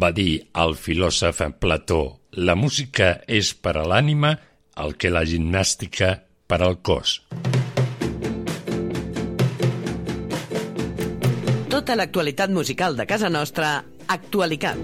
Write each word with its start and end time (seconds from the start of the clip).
va 0.00 0.12
dir 0.12 0.48
el 0.62 0.76
filòsof 0.78 1.42
Plató, 1.60 2.20
la 2.32 2.54
música 2.54 3.18
és 3.26 3.52
per 3.54 3.76
a 3.76 3.84
l'ànima 3.88 4.36
el 4.82 4.96
que 4.96 5.10
la 5.12 5.24
gimnàstica 5.28 6.14
per 6.48 6.60
al 6.62 6.78
cos. 6.80 7.20
Tota 11.72 11.96
l'actualitat 11.96 12.52
musical 12.52 12.96
de 12.96 13.06
casa 13.08 13.30
nostra, 13.32 13.80
Actualicat. 14.12 14.76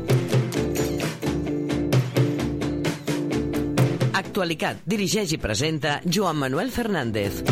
Actualitat 4.17 4.81
dirigeix 4.89 5.35
i 5.37 5.41
presenta 5.43 5.99
Joan 6.05 6.41
Manuel 6.41 6.73
Fernández. 6.73 7.43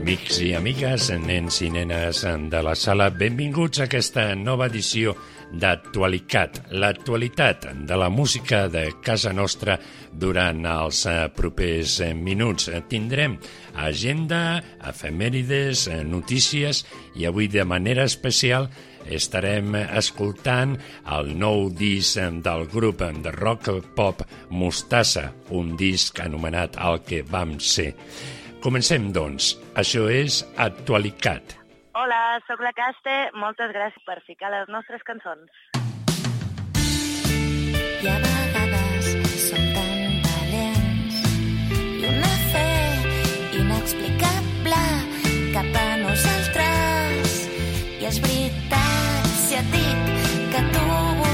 Amics 0.00 0.38
i 0.40 0.54
amigues, 0.56 1.10
nens 1.20 1.58
i 1.60 1.66
nenes 1.68 2.22
de 2.48 2.60
la 2.64 2.72
sala. 2.72 3.10
Benvinguts 3.12 3.82
a 3.82 3.84
aquesta 3.84 4.30
nova 4.32 4.70
edició 4.70 5.12
d'Actualitat, 5.52 6.62
l'actualitat 6.72 7.66
de 7.84 7.98
la 8.00 8.08
música 8.08 8.62
de 8.72 8.86
casa 9.04 9.34
nostra 9.36 9.76
durant 10.24 10.64
els 10.64 11.02
eh, 11.04 11.28
propers 11.36 11.98
eh, 12.00 12.14
minuts. 12.16 12.70
Tindrem 12.88 13.36
agenda, 13.76 14.62
efemèrides, 14.88 15.84
eh, 15.92 16.00
notícies 16.00 16.86
i 17.20 17.28
avui 17.28 17.52
de 17.52 17.68
manera 17.68 18.08
especial 18.08 18.70
estarem 19.04 19.76
escoltant 19.84 20.78
el 21.12 21.34
nou 21.36 21.68
disc 21.68 22.16
del 22.40 22.68
grup 22.72 23.04
de 23.04 23.36
rock 23.36 23.74
pop 23.92 24.24
Mostassa, 24.48 25.28
un 25.50 25.76
disc 25.76 26.24
anomenat 26.24 26.80
El 26.80 27.02
que 27.04 27.20
vam 27.20 27.58
ser. 27.60 27.92
Comencem, 28.60 29.06
doncs. 29.16 29.54
Això 29.80 30.04
és 30.12 30.42
Actualitat. 30.60 31.54
Hola, 31.96 32.18
sóc 32.44 32.60
la 32.60 32.72
Caste. 32.76 33.14
Moltes 33.40 33.72
gràcies 33.72 34.04
per 34.04 34.18
ficar 34.26 34.50
les 34.52 34.68
nostres 34.68 35.00
cançons. 35.08 35.48
I 38.04 38.10
a 38.12 38.18
vegades 38.26 39.08
som 39.46 39.64
tan 39.76 40.20
valents 40.26 41.22
i 41.72 42.04
una 42.10 42.34
fe 42.52 42.68
inexplicable 43.62 44.84
cap 45.56 45.80
a 45.80 45.88
nosaltres. 46.04 47.40
I 47.96 48.12
és 48.12 48.20
veritat, 48.28 49.34
si 49.40 49.60
et 49.62 49.72
dic 49.72 50.14
que 50.52 50.64
tu 50.76 51.29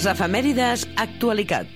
Les 0.00 0.06
efemèrides 0.08 0.86
Actualitat. 0.96 1.66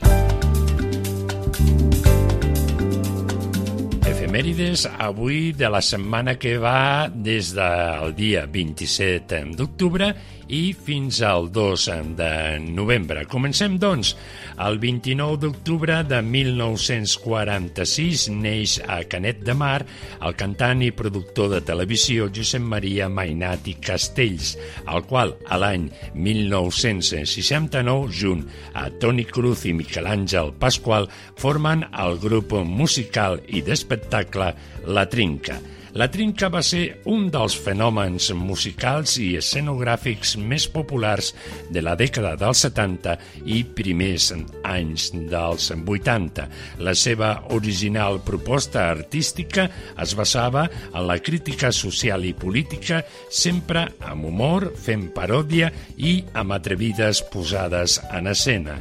Efemèrides 4.08 4.86
avui 4.96 5.50
de 5.52 5.68
la 5.68 5.82
setmana 5.84 6.32
que 6.40 6.54
va 6.56 7.10
des 7.12 7.50
del 7.52 8.14
dia 8.16 8.46
27 8.48 9.42
d'octubre 9.58 10.08
i 10.48 10.74
fins 10.74 11.22
al 11.24 11.52
2 11.52 11.88
de 12.18 12.58
novembre. 12.64 13.26
Comencem, 13.30 13.78
doncs, 13.80 14.16
el 14.60 14.78
29 14.82 15.36
d'octubre 15.42 16.02
de 16.06 16.20
1946 16.22 18.28
neix 18.34 18.80
a 18.86 19.02
Canet 19.10 19.42
de 19.46 19.54
Mar 19.58 19.86
el 20.24 20.34
cantant 20.38 20.82
i 20.84 20.90
productor 20.94 21.50
de 21.54 21.60
televisió 21.64 22.28
Josep 22.34 22.62
Maria 22.62 23.08
Mainat 23.08 23.68
i 23.70 23.74
Castells, 23.82 24.56
el 24.88 25.02
qual 25.08 25.34
a 25.48 25.58
l'any 25.60 25.90
1969, 26.14 28.12
junt 28.12 28.44
a 28.74 28.90
Toni 29.00 29.24
Cruz 29.28 29.64
i 29.68 29.72
Miquel 29.76 30.06
Àngel 30.10 30.52
Pasqual, 30.60 31.08
formen 31.40 31.84
el 31.92 32.18
grup 32.22 32.52
musical 32.64 33.40
i 33.48 33.62
d'espectacle 33.64 34.54
La 34.86 35.08
Trinca. 35.10 35.58
La 35.94 36.08
Trinca 36.10 36.48
va 36.50 36.58
ser 36.66 37.04
un 37.06 37.28
dels 37.30 37.54
fenòmens 37.62 38.32
musicals 38.34 39.12
i 39.22 39.28
escenogràfics 39.38 40.32
més 40.42 40.64
populars 40.66 41.28
de 41.70 41.84
la 41.86 41.94
dècada 41.94 42.32
dels 42.40 42.64
70 42.66 43.14
i 43.54 43.60
primers 43.78 44.32
anys 44.66 45.12
dels 45.30 45.68
80. 45.70 46.48
La 46.82 46.96
seva 46.98 47.30
original 47.54 48.18
proposta 48.26 48.88
artística 48.90 49.68
es 50.02 50.16
basava 50.18 50.66
en 50.90 51.06
la 51.06 51.20
crítica 51.22 51.70
social 51.70 52.26
i 52.26 52.34
política, 52.34 53.04
sempre 53.30 53.86
amb 54.02 54.26
humor, 54.32 54.72
fent 54.74 55.12
paròdia 55.14 55.70
i 55.94 56.16
amb 56.34 56.58
atrevides 56.58 57.22
posades 57.30 58.00
en 58.10 58.34
escena 58.34 58.80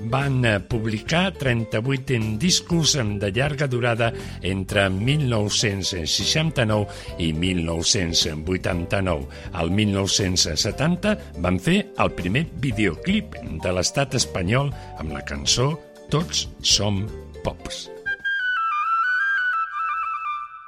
van 0.00 0.44
eh, 0.44 0.60
publicar 0.60 1.32
38 1.38 2.38
discos 2.38 2.94
de 2.94 3.30
llarga 3.32 3.66
durada 3.66 4.12
entre 4.42 4.88
1969 4.90 6.86
i 7.18 7.32
1989. 7.32 9.26
Al 9.52 9.70
1970 9.70 11.18
van 11.38 11.58
fer 11.60 11.92
el 11.98 12.10
primer 12.12 12.46
videoclip 12.60 13.34
de 13.62 13.72
l'estat 13.72 14.14
espanyol 14.14 14.72
amb 14.98 15.12
la 15.12 15.22
cançó 15.24 15.74
Tots 16.10 16.48
som 16.60 17.06
pops. 17.44 17.88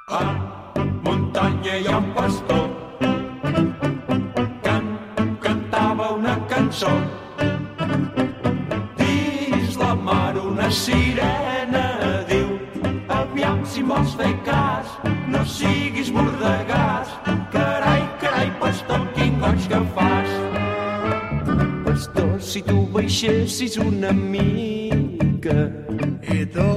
A 0.08 0.22
muntanya 1.04 1.76
hi 1.76 1.86
ha 1.90 1.98
un 1.98 2.12
pastor 2.16 2.85
sirena 10.76 11.86
diu 12.28 12.58
aviam 13.08 13.64
si 13.64 13.82
vols 13.82 14.12
fer 14.20 14.34
cas 14.48 14.92
no 15.32 15.44
siguis 15.56 16.10
mordegàs 16.12 17.08
carai, 17.52 18.02
carai, 18.20 18.50
pastor, 18.60 19.00
quin 19.14 19.38
goig 19.40 19.68
que 19.70 19.80
fas. 19.94 20.30
Pastor, 21.86 22.32
si 22.40 22.62
tu 22.62 22.86
baixessis 22.92 23.78
una 23.82 24.12
mica 24.12 25.58
i 26.36 26.44
tu 26.54 26.68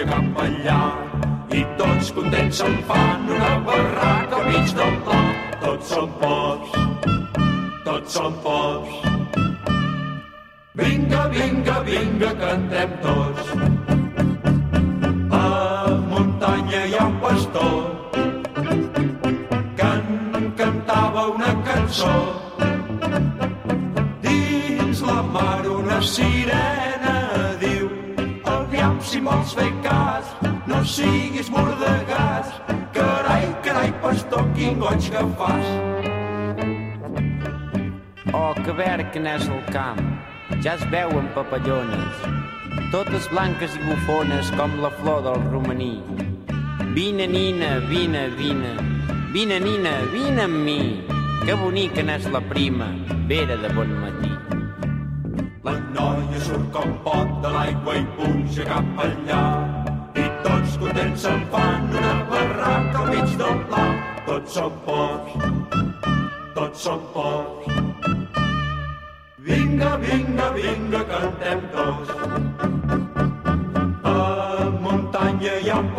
puja 0.00 0.06
cap 0.06 0.38
allà. 0.40 0.80
I 1.52 1.64
tots 1.76 2.12
contents 2.12 2.56
se'n 2.60 2.76
fan 2.86 3.28
una 3.28 3.58
barraca 3.66 4.36
al 4.36 4.46
mig 4.48 4.72
del 4.74 4.96
pla. 5.04 5.20
Tots 5.60 5.88
són 5.92 6.10
pocs, 6.20 6.70
tots 7.84 8.12
són 8.14 8.34
pocs. 8.42 8.92
Vinga, 10.74 11.28
vinga, 11.28 11.80
vinga, 11.84 12.30
cantem 12.40 12.90
tots. 13.02 13.50
A 15.30 15.90
muntanya 16.08 16.84
hi 16.86 16.94
ha 16.98 17.06
un 17.06 17.18
pastor 17.20 17.80
que 19.76 19.90
en 19.90 20.52
cantava 20.56 21.26
una 21.34 21.54
cançó. 21.64 22.16
Dins 24.22 25.02
la 25.02 25.22
mar 25.22 25.66
una 25.66 26.00
sirena 26.02 26.89
si 29.20 29.26
vols 29.26 29.52
fer 29.52 29.70
cas, 29.84 30.28
no 30.66 30.80
siguis 30.84 31.50
mordegàs. 31.52 32.48
Carai, 32.94 33.44
carai, 33.62 33.92
pastor, 34.00 34.46
quin 34.54 34.78
goig 34.80 35.10
que 35.12 35.24
fas. 35.36 35.66
Oh, 38.32 38.54
que 38.54 38.72
verd 38.72 39.10
que 39.12 39.20
n'és 39.20 39.44
el 39.48 39.60
camp, 39.74 40.00
ja 40.64 40.78
es 40.78 40.84
veuen 40.94 41.28
papallones, 41.34 42.24
totes 42.94 43.28
blanques 43.34 43.76
i 43.76 43.84
bufones 43.84 44.52
com 44.56 44.80
la 44.80 44.92
flor 45.02 45.22
del 45.28 45.44
romaní. 45.52 46.00
Vine, 46.94 47.26
nina, 47.26 47.78
vine, 47.92 48.28
vine, 48.40 48.72
vine, 49.34 49.60
nina, 49.60 49.96
vine 50.14 50.46
amb 50.48 50.64
mi, 50.64 50.80
que 51.44 51.60
bonica 51.60 52.02
n'és 52.02 52.30
la 52.32 52.40
prima, 52.40 52.94
vera 53.28 53.60
de 53.60 53.74
bon 53.76 53.98
matí. 54.00 54.39
La 55.62 55.72
noia 55.94 56.38
surt 56.40 56.70
com 56.72 56.92
pot 57.04 57.32
de 57.42 57.48
l'aigua 57.52 57.96
i 57.98 58.04
puja 58.16 58.64
cap 58.68 59.02
allà. 59.04 59.40
I 60.16 60.24
tots 60.46 60.78
contents 60.80 61.26
se'n 61.26 61.42
fan 61.52 61.90
una 61.98 62.14
barraca 62.30 63.02
al 63.02 63.10
mig 63.10 63.34
del 63.42 63.60
pla. 63.68 63.82
Tots 64.30 64.56
són 64.56 64.78
pocs, 64.86 65.36
tots 66.56 66.86
són 66.86 67.04
pocs. 67.12 67.68
Vinga, 69.50 69.92
vinga, 70.06 70.50
vinga, 70.56 71.04
cantem 71.12 71.68
tots. 71.76 72.16
A 74.16 74.18
muntanya 74.80 75.58
hi 75.60 75.74
ha 75.74 75.80
un 75.84 75.96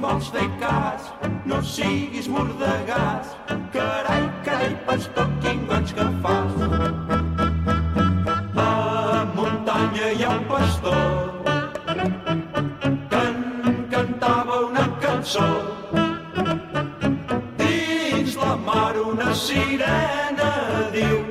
vols 0.00 0.28
fer 0.34 0.46
cas, 0.60 1.08
no 1.46 1.58
siguis 1.62 2.28
mordegàs. 2.30 3.32
Carai, 3.74 4.22
carai, 4.46 4.74
pastor, 4.86 5.28
quin 5.42 5.64
goig 5.68 5.92
que 5.96 6.06
fas. 6.22 6.54
A 8.64 9.24
muntanya 9.34 10.12
hi 10.14 10.24
ha 10.24 10.34
un 10.36 10.44
pastor 10.52 11.16
que 13.10 13.22
en 13.24 13.40
cantava 13.94 14.60
una 14.68 14.86
cançó. 15.04 15.48
Dins 17.62 18.36
la 18.42 18.54
mar 18.70 18.94
una 19.04 19.34
sirena 19.34 20.52
diu 20.94 21.24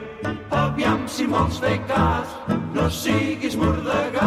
Aviam 0.63 1.07
si 1.07 1.27
vols 1.27 1.59
fer 1.63 1.77
cas, 1.91 2.39
no 2.73 2.89
siguis 3.01 3.55
mordegàs. 3.59 4.26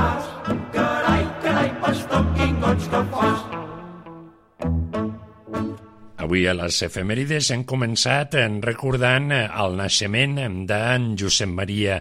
Avui 6.31 6.45
a 6.47 6.53
les 6.55 6.77
efemèrides 6.87 7.49
hem 7.51 7.65
començat 7.67 8.37
recordant 8.63 9.33
el 9.35 9.73
naixement 9.75 10.37
d'en 10.71 11.09
Josep 11.19 11.51
Maria 11.51 11.97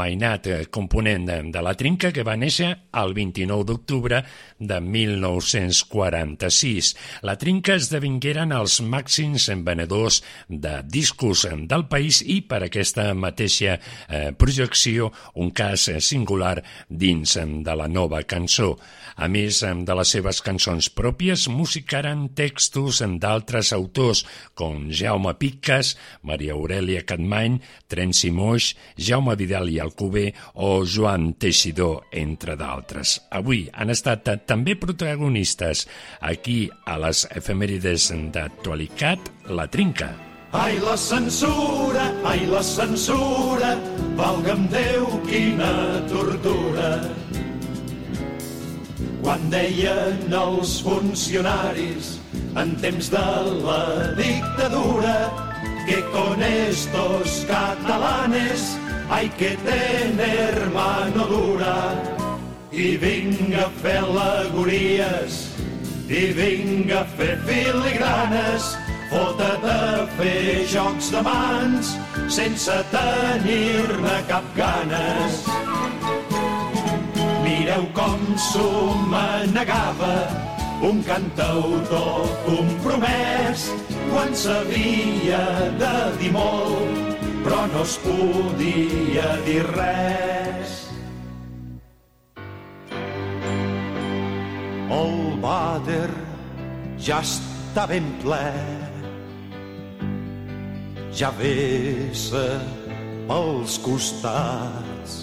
Mainat, 0.00 0.48
component 0.72 1.28
de 1.52 1.64
la 1.66 1.74
Trinca, 1.76 2.08
que 2.08 2.24
va 2.24 2.38
néixer 2.40 2.70
el 3.02 3.12
29 3.12 3.66
d'octubre 3.68 4.22
de 4.68 4.80
1946. 4.80 6.96
La 7.26 7.36
Trinca 7.40 7.74
esdevingueren 7.78 8.52
els 8.56 8.80
màxims 8.82 9.48
venedors 9.64 10.22
de 10.48 10.82
discos 10.88 11.46
del 11.68 11.86
país 11.90 12.22
i 12.24 12.40
per 12.48 12.62
aquesta 12.64 13.14
mateixa 13.14 13.76
eh, 13.76 14.32
projecció 14.32 15.12
un 15.34 15.50
cas 15.50 15.90
singular 16.00 16.62
dins 16.88 17.38
de 17.38 17.74
la 17.76 17.88
nova 17.88 18.22
cançó. 18.22 18.78
A 19.16 19.28
més 19.30 19.60
de 19.62 19.94
les 19.94 20.10
seves 20.10 20.40
cançons 20.42 20.88
pròpies, 20.90 21.46
musicaren 21.48 22.28
textos 22.34 23.00
d'altres 23.22 23.72
autors 23.76 24.24
com 24.58 24.88
Jaume 24.90 25.34
Piques, 25.38 25.94
Maria 26.22 26.54
Aurelia 26.54 27.04
Catmany, 27.06 27.60
Trenci 27.88 28.30
Moix, 28.34 28.72
Jaume 28.98 29.36
Vidal 29.38 29.70
i 29.70 29.78
Alcubé 29.82 30.32
o 30.54 30.84
Joan 30.84 31.34
Teixidor, 31.38 32.08
entre 32.12 32.56
d'altres. 32.58 33.20
Avui 33.30 33.68
han 33.72 33.94
estat 33.94 34.24
també 34.54 34.76
protagonistes 34.78 35.84
aquí 36.22 36.68
a 36.86 36.94
les 37.02 37.24
efemèrides 37.34 38.12
d'actualitat 38.34 39.32
La 39.50 39.66
Trinca. 39.66 40.12
Ai, 40.54 40.78
la 40.78 40.94
censura, 40.94 42.04
ai, 42.30 42.44
la 42.46 42.62
censura, 42.62 43.74
valga'm 44.14 44.68
Déu, 44.70 45.08
quina 45.26 45.70
tortura 46.06 46.94
quan 49.24 49.40
deien 49.48 50.34
els 50.36 50.76
funcionaris 50.84 52.18
en 52.60 52.74
temps 52.82 53.08
de 53.10 53.24
la 53.64 53.80
dictadura 54.18 55.16
que 55.88 56.02
con 56.12 56.42
estos 56.44 57.40
catalanes 57.48 58.76
hay 59.10 59.30
que 59.40 59.56
tener 59.64 60.68
mano 60.76 61.24
dura 61.26 62.23
i 62.74 62.96
vinga 62.98 63.66
a 63.66 63.70
fer 63.78 64.00
alegories 64.02 65.34
i 66.10 66.22
vinga 66.34 67.00
a 67.00 67.04
fer 67.16 67.36
filigranes. 67.46 68.74
Fota't 69.12 69.66
a 69.70 70.06
fer 70.18 70.64
jocs 70.66 71.12
de 71.14 71.22
mans 71.22 71.92
sense 72.34 72.78
tenir-ne 72.90 74.16
cap 74.30 74.48
ganes. 74.58 75.44
Mireu 77.44 77.86
com 77.94 78.26
s'ho 78.48 78.70
manegava 79.12 80.14
un 80.82 81.02
cantautor 81.06 82.26
compromès. 82.48 83.68
Quan 84.10 84.34
s'havia 84.34 85.44
de 85.78 85.96
dir 86.18 86.32
molt 86.34 87.14
però 87.44 87.66
no 87.68 87.82
es 87.84 87.98
podia 88.00 89.36
dir 89.44 89.62
res. 89.76 90.43
El 94.94 95.14
vàter 95.42 96.10
ja 97.06 97.18
està 97.24 97.86
ben 97.90 98.06
ple, 98.22 98.46
ja 101.18 101.30
vessa 101.38 102.44
pels 103.28 103.78
costats 103.84 105.16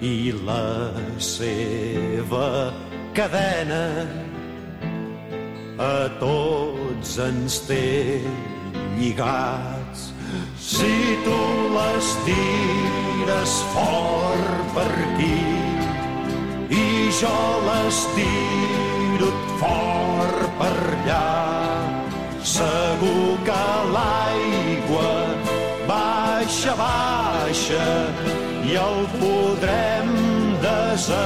i 0.00 0.30
la 0.46 0.92
seva 1.18 2.72
cadena 3.18 3.84
a 5.78 6.08
tots 6.20 7.18
ens 7.22 7.60
té 7.66 8.20
lligats. 8.98 10.10
Si 10.58 10.94
tu 11.24 11.40
les 11.74 12.10
tires 12.26 13.54
fort 13.74 14.74
per 14.76 14.90
aquí 15.06 15.67
i 16.70 17.08
jo 17.20 17.38
les 17.64 17.98
tiro 18.14 19.30
fort 19.60 20.48
per 20.58 20.78
allà, 20.94 21.28
segur 22.44 23.38
que 23.46 23.64
l'aigua 23.94 25.12
baixa, 25.88 26.74
baixa 26.76 27.88
i 28.68 28.76
el 28.76 29.00
podrem 29.16 30.10
desembussar. 30.62 31.16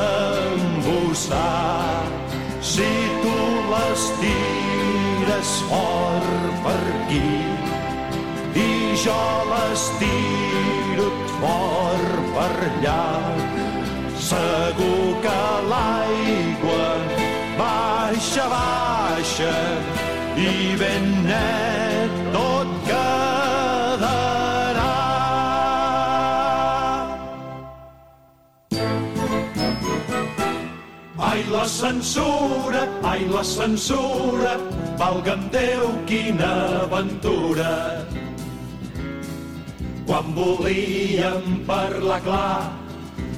Si 2.62 2.90
tu 3.22 3.38
les 3.72 4.02
tires 4.20 5.50
fort 5.68 6.52
per 6.64 6.82
aquí 7.02 7.34
i 8.62 8.94
jo 9.02 9.22
les 9.50 9.82
tiro 9.98 11.08
fort 11.40 12.14
per 12.36 12.54
allà, 12.70 13.02
segur 14.32 15.08
que 15.24 15.40
l'aigua 15.70 16.88
baixa, 17.58 18.44
baixa 18.52 19.54
i 20.40 20.52
ben 20.80 21.08
net 21.26 22.14
tot 22.34 22.70
quedarà. 22.88 24.94
Ai, 31.30 31.42
la 31.52 31.66
censura, 31.68 32.86
ai, 33.12 33.26
la 33.34 33.44
censura, 33.56 34.56
valga'm 35.00 35.48
Déu, 35.52 35.88
quina 36.08 36.52
aventura. 36.86 37.74
Quan 40.06 40.32
volíem 40.36 41.60
parlar 41.68 42.20
clar, 42.24 42.81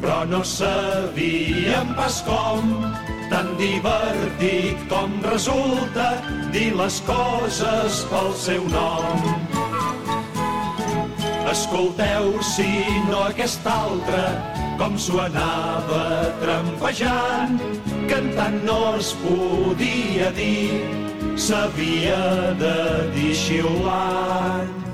però 0.04 0.24
no 0.28 0.44
sabíem 0.44 1.94
pas 1.96 2.20
com, 2.28 2.74
tan 3.30 3.54
divertit 3.56 4.76
com 4.90 5.08
resulta 5.24 6.20
dir 6.52 6.74
les 6.76 7.00
coses 7.08 8.02
pel 8.10 8.28
seu 8.36 8.68
nom. 8.68 9.24
Escolteu, 11.48 12.34
si 12.44 12.68
no 13.08 13.24
aquest 13.30 13.64
altre, 13.64 14.22
com 14.76 14.98
s'ho 15.00 15.22
anava 15.24 16.04
trampejant, 16.42 17.56
cantant 18.10 18.60
no 18.68 18.80
es 18.98 19.14
podia 19.24 20.32
dir, 20.36 20.82
s'havia 21.40 22.24
de 22.60 22.80
dir 23.16 23.32
xiulant. 23.46 24.93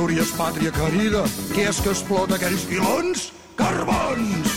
Astúries, 0.00 0.30
pàtria 0.32 0.70
querida, 0.72 1.20
què 1.52 1.66
és 1.68 1.78
que 1.84 1.90
explota 1.92 2.38
aquells 2.38 2.62
filons? 2.64 3.24
Carbons! 3.58 4.54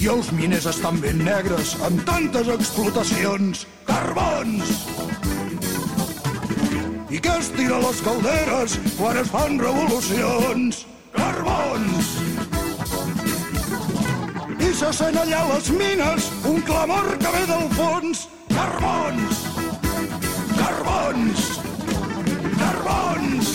I 0.00 0.08
els 0.08 0.30
miners 0.32 0.64
estan 0.70 0.96
ben 1.02 1.20
negres 1.20 1.74
amb 1.84 2.00
tantes 2.08 2.48
explotacions. 2.54 3.66
Carbons! 3.84 4.72
I 7.12 7.20
què 7.20 7.34
es 7.34 7.50
tira 7.58 7.82
les 7.84 8.00
calderes 8.06 8.78
quan 8.96 9.20
es 9.20 9.28
fan 9.34 9.60
revolucions? 9.60 10.80
Carbons! 11.18 12.14
I 14.56 14.72
se 14.80 14.94
sent 15.02 15.20
allà 15.26 15.44
les 15.52 15.68
mines 15.84 16.32
un 16.48 16.64
clamor 16.72 17.12
que 17.20 17.36
ve 17.36 17.44
del 17.52 17.68
fons. 17.76 18.26
Carbons! 18.56 19.46
Carbons! 20.56 21.55
Carbons! 22.58 23.48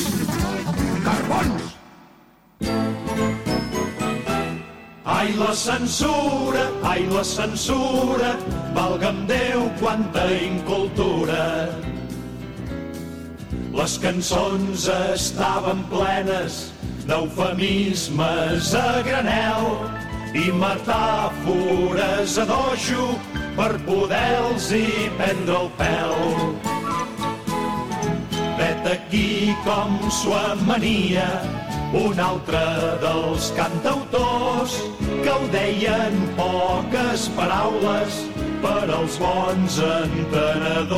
Carbons! 1.03 1.63
Ai, 5.05 5.33
la 5.37 5.53
censura, 5.53 6.65
ai, 6.83 7.05
la 7.09 7.23
censura, 7.23 8.35
valga'm 8.73 9.25
Déu, 9.27 9.69
quanta 9.79 10.25
incultura. 10.31 11.69
Les 13.73 13.97
cançons 14.03 14.87
estaven 15.13 15.83
plenes 15.89 16.71
d'eufemismes 17.07 18.73
a 18.75 19.01
granel 19.07 19.71
i 20.35 20.51
metàfores 20.55 22.37
a 22.41 22.45
dojo 22.49 23.07
per 23.55 23.71
poder-los-hi 23.87 25.09
prendre 25.17 25.57
el 25.63 25.73
pèl. 25.79 26.80
Vet 28.91 28.99
aquí 28.99 29.55
com 29.63 29.93
s'ho 30.11 30.33
amania 30.35 31.27
un 31.95 32.19
altre 32.19 32.59
dels 32.99 33.51
cantautors 33.55 34.73
que 35.23 35.31
ho 35.31 35.47
deien 35.53 36.17
poques 36.35 37.29
paraules 37.37 38.17
per 38.59 38.83
als 38.97 39.15
bons 39.21 39.79
entenedors. 39.87 40.91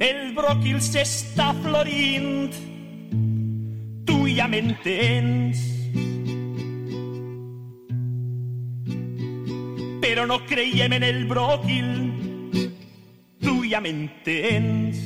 El 0.00 0.32
bròquil 0.38 0.80
s'està 0.80 1.52
florint, 1.60 2.56
tu 4.36 4.42
ja 4.42 4.48
m'entens. 4.48 5.60
Però 10.02 10.26
no 10.26 10.36
creiem 10.44 10.92
en 10.92 11.02
el 11.02 11.24
bròquil, 11.24 11.88
tu 13.40 13.64
ja 13.64 13.80
m'entens. 13.80 15.00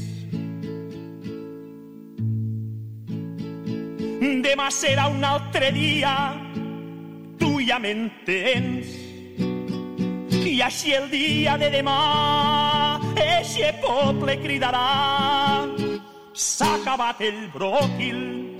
Demà 4.42 4.66
serà 4.74 5.06
un 5.14 5.22
altre 5.22 5.70
dia, 5.78 6.16
tu 7.38 7.60
ja 7.62 7.78
m'entens. 7.78 8.90
I 10.42 10.58
així 10.66 10.96
el 10.98 11.06
dia 11.14 11.54
de 11.56 11.70
demà, 11.70 12.98
eixe 13.14 13.70
poble 13.78 14.40
cridarà. 14.42 14.88
S'ha 16.34 16.74
acabat 16.80 17.22
el 17.22 17.46
bròquil, 17.54 18.58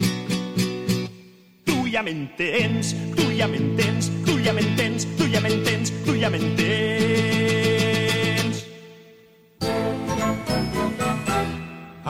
ja 1.90 2.02
m'entens, 2.02 2.94
tu 3.16 3.32
ja 3.32 3.49
m'entens, 3.49 4.11
tu 4.25 4.38
ja 4.38 4.52
m'entens, 4.52 5.06
tu 5.16 5.26
ja 5.26 5.40
m'entens, 5.40 5.92
tu 6.04 6.14
ja 6.14 6.30
m'entens. 6.30 7.70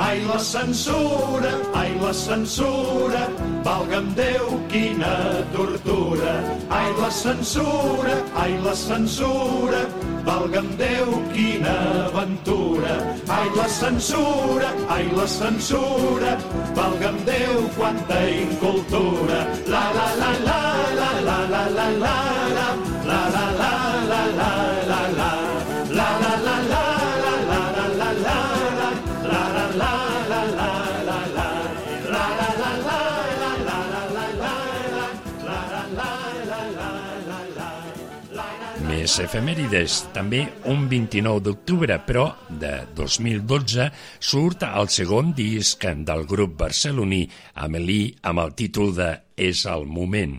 Ai, 0.01 0.25
la 0.25 0.39
censura, 0.39 1.51
ai, 1.75 1.93
la 2.01 2.13
censura, 2.13 3.29
valga'm 3.63 4.15
Déu, 4.17 4.47
quina 4.73 5.45
tortura. 5.53 6.33
Ai, 6.71 6.89
la 7.01 7.11
censura, 7.11 8.15
ai, 8.35 8.57
la 8.65 8.75
censura, 8.75 9.83
valga'm 10.25 10.71
Déu, 10.81 11.21
quina 11.35 11.77
aventura. 12.07 12.97
Ai, 13.29 13.49
la 13.55 13.69
censura, 13.69 14.73
ai, 14.89 15.07
la 15.13 15.27
censura, 15.27 16.33
valga'm 16.75 17.21
Déu, 17.29 17.69
quanta 17.77 18.21
incultura. 18.25 19.39
La, 19.69 19.85
la, 19.99 20.09
la, 20.23 20.33
la, 20.49 20.61
la, 20.97 21.11
la, 21.29 21.39
la, 21.53 21.65
la, 21.69 21.69
la, 21.77 21.89
la, 22.05 22.30
més 38.91 39.17
efemèrides. 39.23 39.97
També 40.15 40.43
un 40.71 40.85
29 40.91 41.43
d'octubre, 41.47 41.97
però 42.07 42.27
de 42.63 42.73
2012, 42.99 43.89
surt 44.21 44.67
el 44.69 44.91
segon 44.93 45.33
disc 45.37 45.87
del 46.07 46.27
grup 46.29 46.59
barceloní 46.61 47.23
Amélie 47.65 48.15
amb 48.31 48.45
el 48.45 48.55
títol 48.59 48.95
de 48.97 49.11
és 49.41 49.65
el 49.71 49.87
moment. 49.89 50.37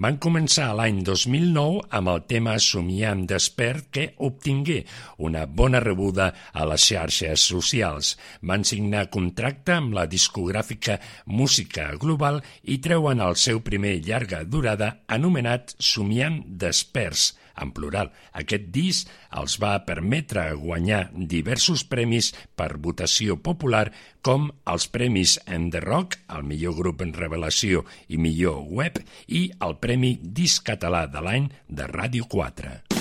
Van 0.00 0.18
començar 0.22 0.70
l'any 0.78 1.02
2009 1.06 1.82
amb 1.98 2.12
el 2.14 2.22
tema 2.30 2.56
Somiant 2.62 3.26
despert 3.30 3.90
que 3.94 4.06
obtingué 4.28 4.80
una 5.18 5.44
bona 5.46 5.82
rebuda 5.84 6.30
a 6.52 6.66
les 6.70 6.88
xarxes 6.88 7.44
socials. 7.52 8.14
Van 8.40 8.64
signar 8.64 9.08
contracte 9.14 9.76
amb 9.76 9.96
la 9.98 10.06
discogràfica 10.10 11.00
Música 11.26 11.90
Global 12.00 12.40
i 12.62 12.80
treuen 12.84 13.22
el 13.24 13.38
seu 13.40 13.62
primer 13.66 13.98
llarga 14.06 14.44
durada 14.44 14.94
anomenat 15.18 15.74
Somiant 15.78 16.42
desperts 16.64 17.32
en 17.60 17.72
plural. 17.76 18.10
Aquest 18.32 18.70
disc 18.74 19.10
els 19.36 19.58
va 19.62 19.76
permetre 19.86 20.46
guanyar 20.60 21.08
diversos 21.14 21.84
premis 21.84 22.32
per 22.56 22.74
votació 22.78 23.36
popular 23.36 23.86
com 24.24 24.50
els 24.70 24.88
premis 24.88 25.36
en 25.46 25.70
The 25.70 25.84
Rock, 25.84 26.18
el 26.32 26.46
millor 26.48 26.78
grup 26.80 27.04
en 27.04 27.14
revelació 27.16 27.84
i 28.08 28.18
millor 28.18 28.64
web, 28.70 29.00
i 29.28 29.50
el 29.60 29.78
Premi 29.82 30.16
Disc 30.22 30.64
Català 30.66 31.06
de 31.10 31.24
l'any 31.24 31.50
de 31.68 31.90
Ràdio 31.90 32.28
4. 32.30 32.93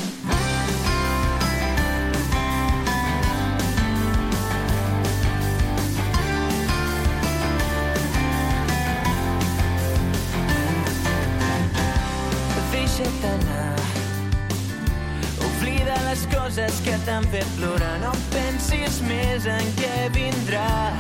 Coses 16.54 16.80
que 16.86 16.94
t'han 17.06 17.24
fet 17.32 17.48
plorar. 17.58 17.98
No 18.02 18.12
pensis 18.34 19.00
més 19.08 19.46
en 19.50 19.70
què 19.80 20.10
vindrà 20.14 20.94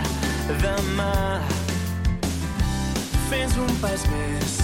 demà. 0.64 1.42
Fes 3.30 3.54
un 3.62 3.70
pas 3.84 4.08
més. 4.16 4.58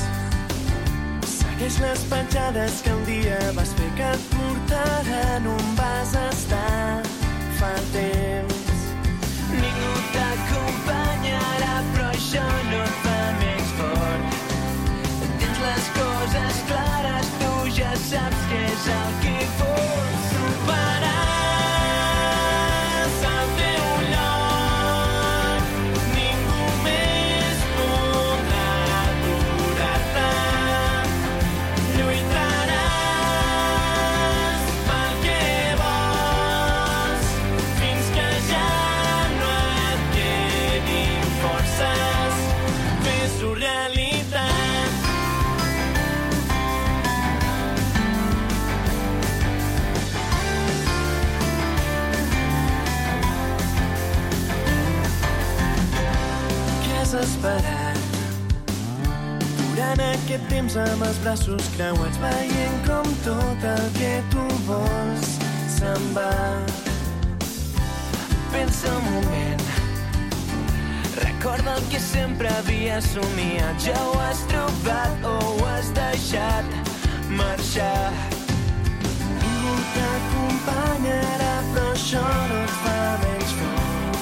Segueix 1.30 1.80
les 1.84 2.06
petjades 2.10 2.82
que 2.86 2.94
un 2.98 3.06
dia 3.06 3.40
vas 3.58 3.74
fer 3.78 3.92
que 4.00 4.14
et 4.18 4.30
portaran 4.34 5.52
on 5.54 5.76
vas 5.78 6.16
estar 6.26 7.04
fa 7.62 7.76
temps. 7.94 8.49
Temps 60.70 60.92
amb 60.92 61.04
els 61.04 61.18
braços 61.24 61.68
creuats 61.74 62.18
veient 62.22 62.82
com 62.86 63.08
tot 63.26 63.64
el 63.66 63.86
que 63.96 64.12
tu 64.30 64.44
vols 64.68 65.30
se'n 65.74 66.04
va. 66.14 66.30
Pensa 68.54 68.92
un 68.98 69.08
moment, 69.08 69.64
recorda 71.24 71.74
el 71.74 71.88
que 71.90 72.00
sempre 72.00 72.52
havia 72.60 73.00
somiat. 73.02 73.82
Ja 73.82 73.98
ho 74.04 74.14
has 74.28 74.44
trobat 74.52 75.26
o 75.26 75.34
ho 75.48 75.66
has 75.72 75.90
deixat 75.98 76.78
marxar. 77.30 78.14
Ningú 79.42 79.76
t'acompanyarà, 79.96 81.54
però 81.74 81.90
això 81.96 82.26
no 82.54 82.62
et 82.62 82.78
fa 82.84 83.02
menys 83.26 83.58
fort. 83.64 84.22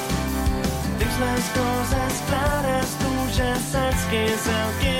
Tens 1.04 1.20
les 1.26 1.54
coses 1.60 2.26
clares, 2.32 3.00
tu 3.04 3.14
ja 3.42 3.54
saps 3.72 4.12
què 4.14 4.28
és 4.38 4.52
el 4.62 4.76
que 4.84 4.98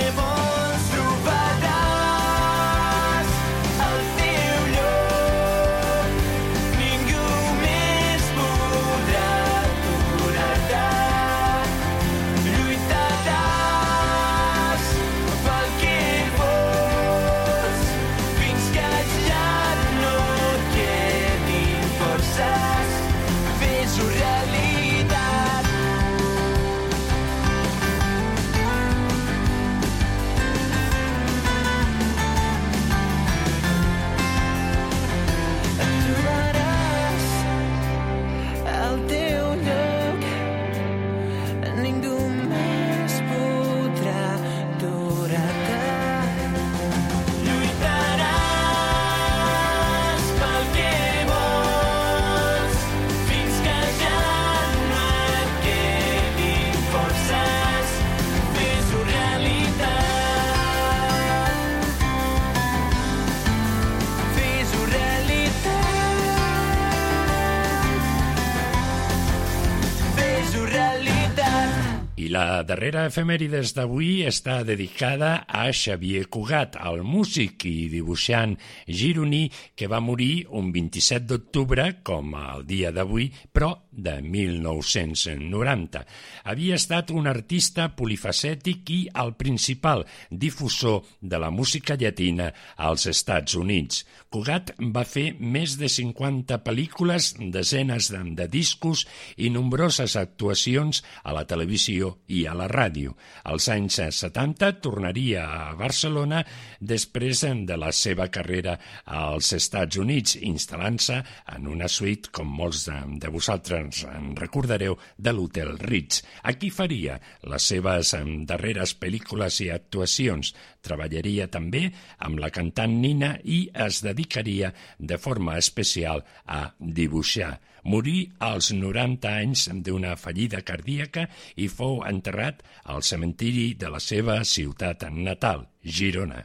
darrera 72.68 73.06
efemèrides 73.08 73.72
d'avui 73.78 74.26
està 74.28 74.60
dedicada 74.68 75.46
a 75.48 75.70
Xavier 75.72 76.26
Cugat, 76.28 76.76
el 76.84 77.00
músic 77.08 77.64
i 77.70 77.88
dibuixant 77.92 78.58
gironí 78.92 79.46
que 79.78 79.88
va 79.88 80.02
morir 80.04 80.46
un 80.60 80.74
27 80.76 81.30
d'octubre, 81.30 81.88
com 82.04 82.36
el 82.36 82.66
dia 82.68 82.92
d'avui, 82.92 83.30
però 83.56 83.72
de 83.98 84.22
1990. 84.22 86.04
Havia 86.46 86.78
estat 86.78 87.12
un 87.12 87.28
artista 87.28 87.90
polifacètic 87.98 88.92
i 88.94 89.00
el 89.18 89.34
principal 89.40 90.06
difusor 90.30 91.02
de 91.20 91.40
la 91.42 91.50
música 91.52 91.98
llatina 91.98 92.52
als 92.78 93.08
Estats 93.10 93.58
Units. 93.58 94.06
Cugat 94.30 94.74
va 94.94 95.04
fer 95.08 95.32
més 95.40 95.78
de 95.82 95.90
50 95.90 96.60
pel·lícules, 96.64 97.34
desenes 97.54 98.12
de, 98.14 98.48
discos 98.52 99.06
i 99.38 99.50
nombroses 99.50 100.16
actuacions 100.20 101.02
a 101.24 101.34
la 101.34 101.46
televisió 101.50 102.14
i 102.28 102.46
a 102.46 102.54
la 102.58 102.68
ràdio. 102.70 103.16
Als 103.50 103.68
anys 103.74 104.00
70 104.14 104.72
tornaria 104.84 105.48
a 105.48 105.74
Barcelona 105.80 106.44
després 106.80 107.42
de 107.48 107.78
la 107.80 107.92
seva 107.96 108.28
carrera 108.30 108.78
als 109.06 109.54
Estats 109.58 109.98
Units, 109.98 110.38
instal·lant-se 110.38 111.22
en 111.56 111.68
una 111.72 111.90
suite, 111.90 112.30
com 112.32 112.52
molts 112.62 112.86
de, 112.90 112.98
de 113.18 113.32
vosaltres 113.34 113.87
en 114.10 114.36
recordareu, 114.36 114.98
de 115.18 115.34
l'Hotel 115.34 115.78
Ritz. 115.80 116.24
Aquí 116.44 116.70
faria 116.70 117.18
les 117.52 117.68
seves 117.72 118.14
darreres 118.50 118.96
pel·lícules 119.00 119.62
i 119.66 119.70
actuacions. 119.74 120.54
Treballaria 120.82 121.48
també 121.52 121.88
amb 122.20 122.42
la 122.44 122.52
cantant 122.54 122.98
Nina 123.02 123.36
i 123.44 123.64
es 123.88 124.02
dedicaria 124.06 124.74
de 125.00 125.18
forma 125.18 125.58
especial 125.58 126.26
a 126.46 126.68
dibuixar. 126.80 127.58
Morí 127.88 128.26
als 128.44 128.74
90 128.76 129.32
anys 129.32 129.70
d'una 129.86 130.18
fallida 130.20 130.60
cardíaca 130.68 131.30
i 131.56 131.70
fou 131.72 132.02
enterrat 132.10 132.60
al 132.84 133.02
cementiri 133.02 133.72
de 133.80 133.94
la 133.96 134.04
seva 134.04 134.42
ciutat 134.44 135.08
natal, 135.14 135.68
Girona. 135.84 136.44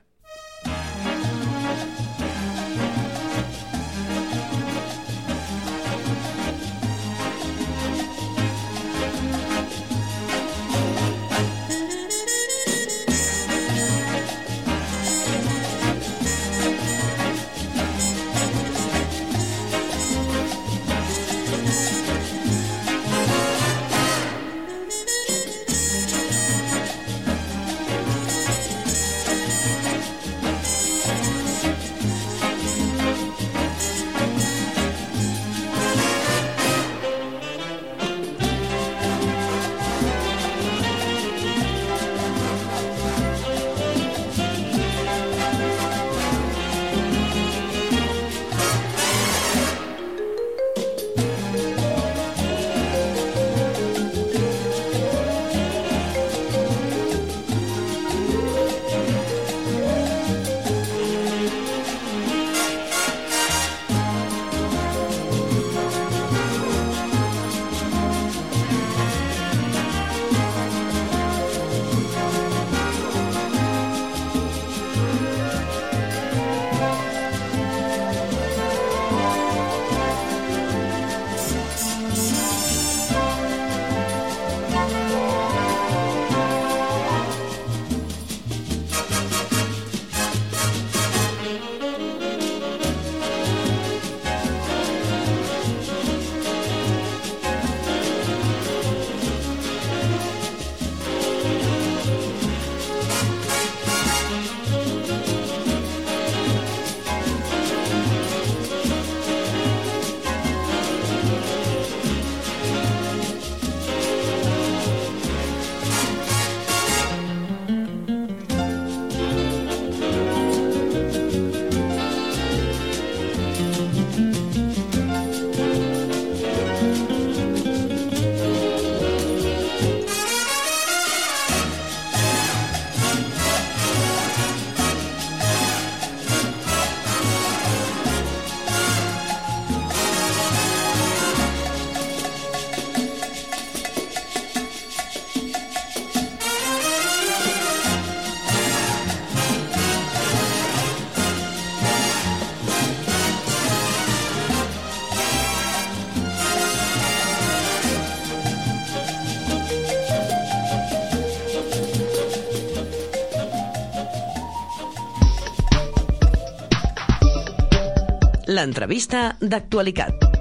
L'entrevista 168.63 169.35
d'actualitat. 169.41 170.32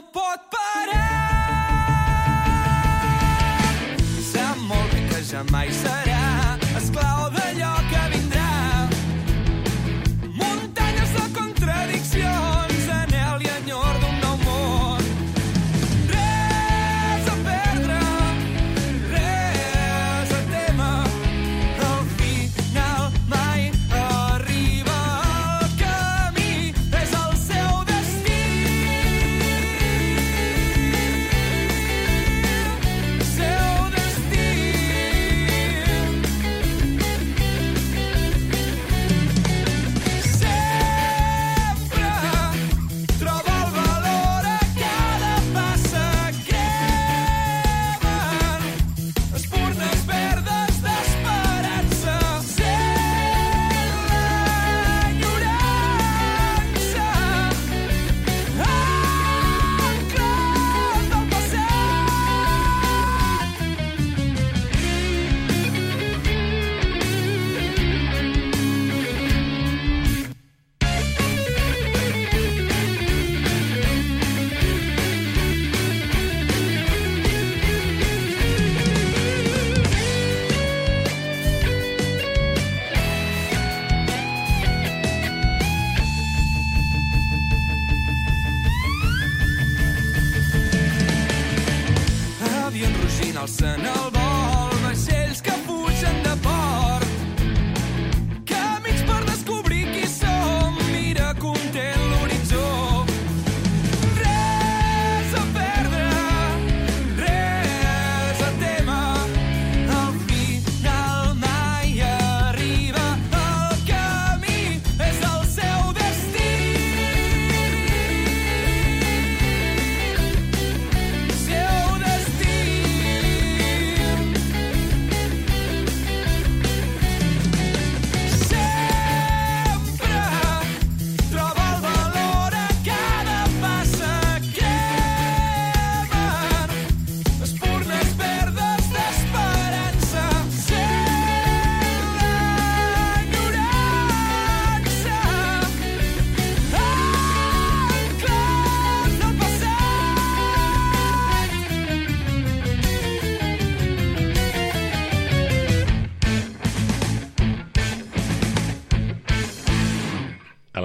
No 0.00 0.59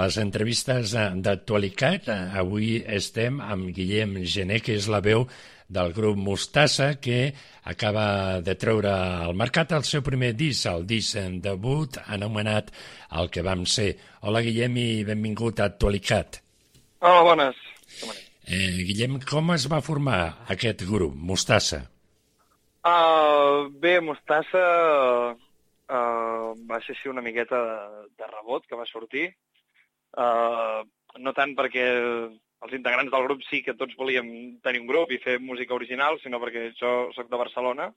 les 0.06 0.18
entrevistes 0.22 0.94
eh, 0.94 1.10
d'actualitat, 1.26 2.10
eh, 2.14 2.22
avui 2.40 2.78
estem 2.86 3.40
amb 3.42 3.72
Guillem 3.74 4.20
Gené, 4.30 4.62
que 4.62 4.78
és 4.78 4.88
la 4.92 5.02
veu 5.02 5.26
del 5.68 5.94
grup 5.96 6.18
Mostassa, 6.22 6.92
que 7.02 7.34
acaba 7.66 8.42
de 8.46 8.54
treure 8.62 8.92
al 8.92 9.34
mercat 9.34 9.74
el 9.74 9.86
seu 9.88 10.04
primer 10.06 10.36
disc, 10.38 10.68
el 10.70 10.86
disc 10.86 11.18
en 11.18 11.40
debut, 11.42 11.98
anomenat 12.06 12.70
El 13.16 13.30
que 13.32 13.42
vam 13.42 13.64
ser. 13.66 13.96
Hola, 14.22 14.42
Guillem, 14.46 14.78
i 14.78 15.04
benvingut 15.08 15.60
a 15.60 15.70
Actualitat. 15.72 16.42
Hola, 17.02 17.22
bones. 17.24 17.62
Eh, 18.46 18.84
Guillem, 18.86 19.18
com 19.26 19.54
es 19.56 19.66
va 19.72 19.82
formar 19.82 20.46
aquest 20.54 20.84
grup, 20.86 21.16
Mostassa? 21.16 21.86
Uh, 22.86 23.72
bé, 23.82 23.98
Mostassa 24.04 24.66
uh, 25.34 26.52
va 26.70 26.82
ser 26.86 26.94
així 26.94 27.10
una 27.10 27.24
miqueta 27.26 27.58
de, 27.58 28.06
de 28.20 28.30
rebot 28.36 28.68
que 28.70 28.78
va 28.78 28.86
sortir. 28.92 29.32
Uh, 30.16 30.84
no 31.20 31.34
tant 31.36 31.54
perquè 31.58 31.86
els 32.66 32.76
integrants 32.78 33.12
del 33.12 33.26
grup 33.28 33.44
sí 33.46 33.62
que 33.66 33.76
tots 33.78 33.98
volíem 34.00 34.28
tenir 34.64 34.82
un 34.82 34.90
grup 34.90 35.12
i 35.12 35.22
fer 35.22 35.38
música 35.44 35.76
original, 35.76 36.20
sinó 36.22 36.40
perquè 36.42 36.70
jo 36.80 36.94
sóc 37.16 37.30
de 37.30 37.42
Barcelona 37.42 37.90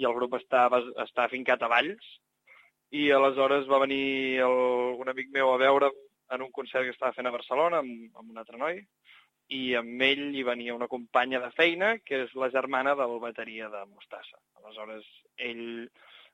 i 0.00 0.06
el 0.08 0.16
grup 0.16 0.36
està, 0.38 0.66
està 1.04 1.26
afincat 1.26 1.62
a 1.62 1.70
Valls 1.70 2.08
i 2.92 3.08
aleshores 3.10 3.68
va 3.70 3.80
venir 3.84 4.42
el, 4.44 4.58
un 5.00 5.08
amic 5.12 5.30
meu 5.32 5.52
a 5.52 5.60
veure 5.60 5.90
en 6.32 6.44
un 6.44 6.52
concert 6.52 6.84
que 6.84 6.94
estava 6.94 7.14
fent 7.16 7.28
a 7.28 7.34
Barcelona 7.34 7.80
amb, 7.80 8.10
amb 8.18 8.34
un 8.34 8.40
altre 8.42 8.60
noi 8.60 8.82
i 9.52 9.74
amb 9.76 10.04
ell 10.04 10.24
hi 10.36 10.44
venia 10.48 10.76
una 10.76 10.88
companya 10.88 11.40
de 11.40 11.50
feina 11.56 11.94
que 12.04 12.22
és 12.26 12.34
la 12.42 12.50
germana 12.52 12.94
del 12.96 13.18
bateria 13.20 13.68
de 13.72 13.82
Mostassa. 13.90 14.38
Aleshores, 14.60 15.08
ell, 15.36 15.88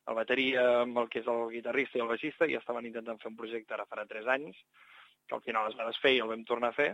el 0.08 0.18
bateria 0.18 0.66
amb 0.82 1.00
el 1.02 1.08
que 1.12 1.22
és 1.22 1.30
el 1.30 1.48
guitarrista 1.54 1.98
i 1.98 2.04
el 2.04 2.12
baixista, 2.12 2.46
ja 2.50 2.60
estaven 2.62 2.86
intentant 2.86 3.18
fer 3.22 3.32
un 3.32 3.38
projecte 3.40 3.74
ara 3.74 3.88
farà 3.90 4.06
3 4.10 4.30
anys, 4.36 4.60
que 5.28 5.36
al 5.36 5.44
final 5.44 5.68
es 5.70 5.76
va 5.78 5.86
desfer 5.88 6.16
i 6.16 6.22
el 6.24 6.32
vam 6.32 6.44
tornar 6.48 6.72
a 6.72 6.78
fer, 6.78 6.92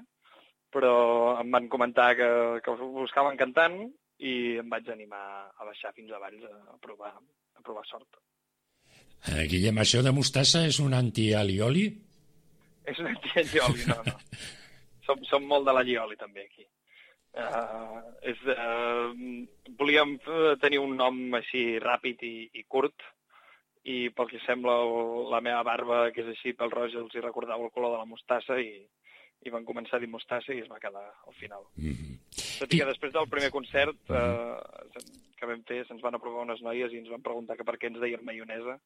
però 0.74 0.94
em 1.40 1.50
van 1.54 1.70
comentar 1.72 2.10
que, 2.18 2.28
que 2.64 2.74
ho 2.74 2.90
buscaven 2.98 3.38
cantant 3.40 3.78
i 4.18 4.34
em 4.62 4.70
vaig 4.70 4.90
animar 4.90 5.24
a 5.54 5.66
baixar 5.66 5.94
fins 5.94 6.12
a 6.12 6.20
Valls 6.22 6.44
a, 6.50 6.76
provar, 6.82 7.14
a 7.14 7.64
provar 7.66 7.86
sort. 7.88 8.20
Eh, 9.30 9.46
Guillem, 9.50 9.78
això 9.80 10.02
de 10.04 10.12
Mostassa 10.12 10.64
és 10.68 10.78
un 10.82 10.94
anti-alioli? 10.96 11.86
És 12.84 13.00
un 13.00 13.08
antiallioli, 13.14 13.88
no, 13.88 14.02
no. 14.10 14.18
Som, 15.04 15.20
som 15.28 15.44
molt 15.44 15.66
de 15.68 15.72
l'allioli, 15.76 16.16
també, 16.16 16.46
aquí. 16.46 16.62
Uh, 17.34 17.98
és, 18.30 18.38
uh, 18.48 19.10
volíem 19.76 20.14
eh, 20.16 20.52
tenir 20.62 20.78
un 20.80 20.94
nom 20.96 21.18
així 21.36 21.64
ràpid 21.82 22.22
i, 22.24 22.36
i 22.56 22.62
curt, 22.70 23.04
i 23.84 24.10
pel 24.10 24.28
que 24.30 24.40
sembla 24.46 24.74
el- 24.82 25.30
la 25.30 25.40
meva 25.44 25.62
barba, 25.62 26.10
que 26.12 26.22
és 26.22 26.28
així 26.32 26.52
pel 26.56 26.70
roig, 26.72 26.94
els 26.96 27.14
hi 27.14 27.20
recordava 27.20 27.64
el 27.64 27.70
color 27.70 27.92
de 27.92 27.98
la 27.98 28.08
mostassa 28.08 28.56
i, 28.60 28.80
i 29.44 29.50
van 29.52 29.64
començar 29.64 29.96
a 29.96 30.00
dir 30.00 30.08
mostassa 30.08 30.54
i 30.54 30.60
es 30.62 30.68
va 30.70 30.80
quedar 30.80 31.04
al 31.04 31.34
final. 31.34 31.62
Mm 31.76 31.92
-hmm. 31.92 32.18
Tot 32.60 32.72
i 32.74 32.78
que 32.78 32.86
després 32.86 33.12
del 33.12 33.28
primer 33.28 33.50
concert 33.50 33.96
eh, 34.08 34.56
que 35.36 35.46
vam 35.46 35.62
fer 35.68 35.84
se'ns 35.86 36.00
van 36.02 36.14
aprovar 36.14 36.42
unes 36.46 36.62
noies 36.62 36.92
i 36.92 36.96
ens 36.98 37.10
van 37.10 37.22
preguntar 37.22 37.56
que 37.56 37.64
per 37.64 37.76
què 37.78 37.86
ens 37.90 38.00
deien 38.00 38.24
maionesa 38.24 38.78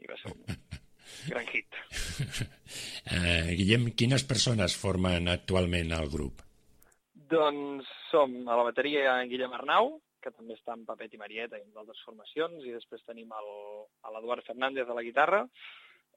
i 0.00 0.06
va 0.06 0.16
ser 0.16 0.32
un 0.32 0.42
gran 1.30 1.46
hit. 1.52 1.66
Uh, 3.06 3.50
Guillem, 3.58 3.92
quines 3.94 4.24
persones 4.24 4.76
formen 4.76 5.28
actualment 5.28 5.92
el 5.92 6.08
grup? 6.10 6.42
Doncs 7.14 7.86
som 8.10 8.48
a 8.48 8.56
la 8.56 8.64
bateria 8.64 9.20
en 9.22 9.28
Guillem 9.30 9.52
Arnau, 9.52 10.00
que 10.22 10.32
també 10.34 10.56
està 10.56 10.76
en 10.76 10.84
Papet 10.88 11.14
i 11.14 11.20
Marieta 11.20 11.58
i 11.58 11.64
en 11.66 11.72
d'altres 11.74 12.02
formacions, 12.06 12.64
i 12.64 12.74
després 12.74 13.04
tenim 13.06 13.32
l'Eduard 13.34 14.46
Fernández 14.46 14.88
a 14.88 14.96
la 14.98 15.04
guitarra, 15.06 15.42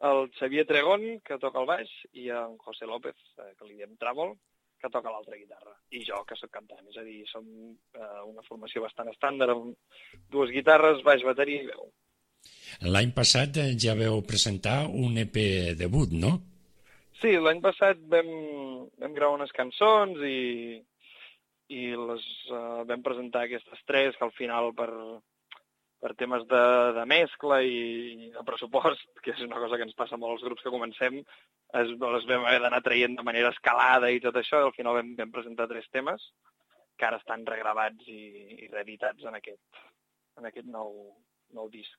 el 0.01 0.29
Xavier 0.37 0.65
Tregón, 0.67 1.05
que 1.23 1.37
toca 1.39 1.61
el 1.61 1.69
baix, 1.69 1.91
i 2.13 2.27
en 2.29 2.57
José 2.57 2.85
López, 2.85 3.15
eh, 3.39 3.53
que 3.57 3.67
li 3.67 3.77
diem 3.79 3.95
Tràvol, 3.99 4.35
que 4.81 4.91
toca 4.91 5.11
l'altra 5.11 5.37
guitarra, 5.39 5.73
i 5.95 6.03
jo, 6.05 6.19
que 6.27 6.35
sóc 6.35 6.51
cantant. 6.51 6.83
És 6.91 6.97
a 6.99 7.05
dir, 7.05 7.21
som 7.31 7.45
eh, 7.45 8.23
una 8.27 8.43
formació 8.47 8.83
bastant 8.83 9.09
estàndard, 9.11 9.55
amb 9.55 10.19
dues 10.31 10.51
guitarres, 10.51 11.03
baix, 11.07 11.23
bateria 11.23 11.63
i 11.63 11.69
veu. 11.71 11.87
L'any 12.91 13.13
passat 13.15 13.57
eh, 13.61 13.71
ja 13.79 13.95
veu 13.97 14.19
presentar 14.27 14.83
un 14.91 15.17
EP 15.23 15.39
debut, 15.79 16.11
no? 16.11 16.35
Sí, 17.21 17.31
l'any 17.39 17.61
passat 17.63 18.01
vam, 18.11 18.27
vam 18.99 19.15
gravar 19.15 19.39
unes 19.39 19.55
cançons 19.55 20.19
i, 20.27 20.75
i 21.73 21.85
les 21.97 22.25
uh, 22.51 22.83
vam 22.85 23.01
presentar 23.05 23.45
aquestes 23.45 23.81
tres, 23.89 24.17
que 24.17 24.25
al 24.25 24.33
final 24.37 24.71
per, 24.77 24.89
per 26.01 26.13
temes 26.19 26.45
de, 26.51 26.63
de 26.97 27.05
mescla 27.09 27.61
i 27.65 28.31
de 28.35 28.45
pressupost, 28.47 29.05
que 29.23 29.33
és 29.33 29.43
una 29.45 29.59
cosa 29.63 29.79
que 29.79 29.87
ens 29.87 29.97
passa 29.97 30.19
molt 30.21 30.35
als 30.35 30.45
grups 30.45 30.65
que 30.65 30.73
comencem, 30.73 31.21
es, 31.81 31.93
les 31.97 32.29
vam 32.29 32.45
haver 32.45 32.61
d'anar 32.63 32.83
traient 32.85 33.17
de 33.17 33.25
manera 33.25 33.51
escalada 33.53 34.11
i 34.13 34.21
tot 34.23 34.37
això, 34.39 34.61
i 34.61 34.69
al 34.69 34.75
final 34.77 34.99
vam, 34.99 35.13
vam 35.17 35.33
presentar 35.33 35.69
tres 35.71 35.89
temes 35.93 36.29
que 36.95 37.07
ara 37.07 37.19
estan 37.19 37.43
regravats 37.47 38.07
i, 38.07 38.21
i 38.65 38.71
reeditats 38.71 39.25
en 39.27 39.35
aquest, 39.41 39.85
en 40.39 40.47
aquest 40.47 40.69
nou, 40.71 40.93
nou 41.57 41.69
disc. 41.73 41.97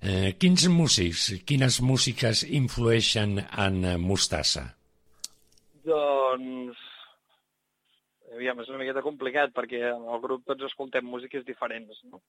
Eh, 0.00 0.36
quins 0.38 0.68
músics, 0.70 1.28
quines 1.48 1.80
músiques 1.82 2.44
influeixen 2.46 3.40
en 3.42 3.82
Mostassa? 4.00 4.68
Doncs... 5.86 6.86
Aviam, 8.36 8.60
és 8.60 8.68
una 8.68 8.82
miqueta 8.82 9.04
complicat 9.04 9.52
perquè 9.56 9.80
en 9.94 10.06
el 10.12 10.20
grup 10.20 10.44
tots 10.44 10.66
escoltem 10.68 11.06
músiques 11.08 11.44
diferents, 11.46 12.02
no? 12.10 12.20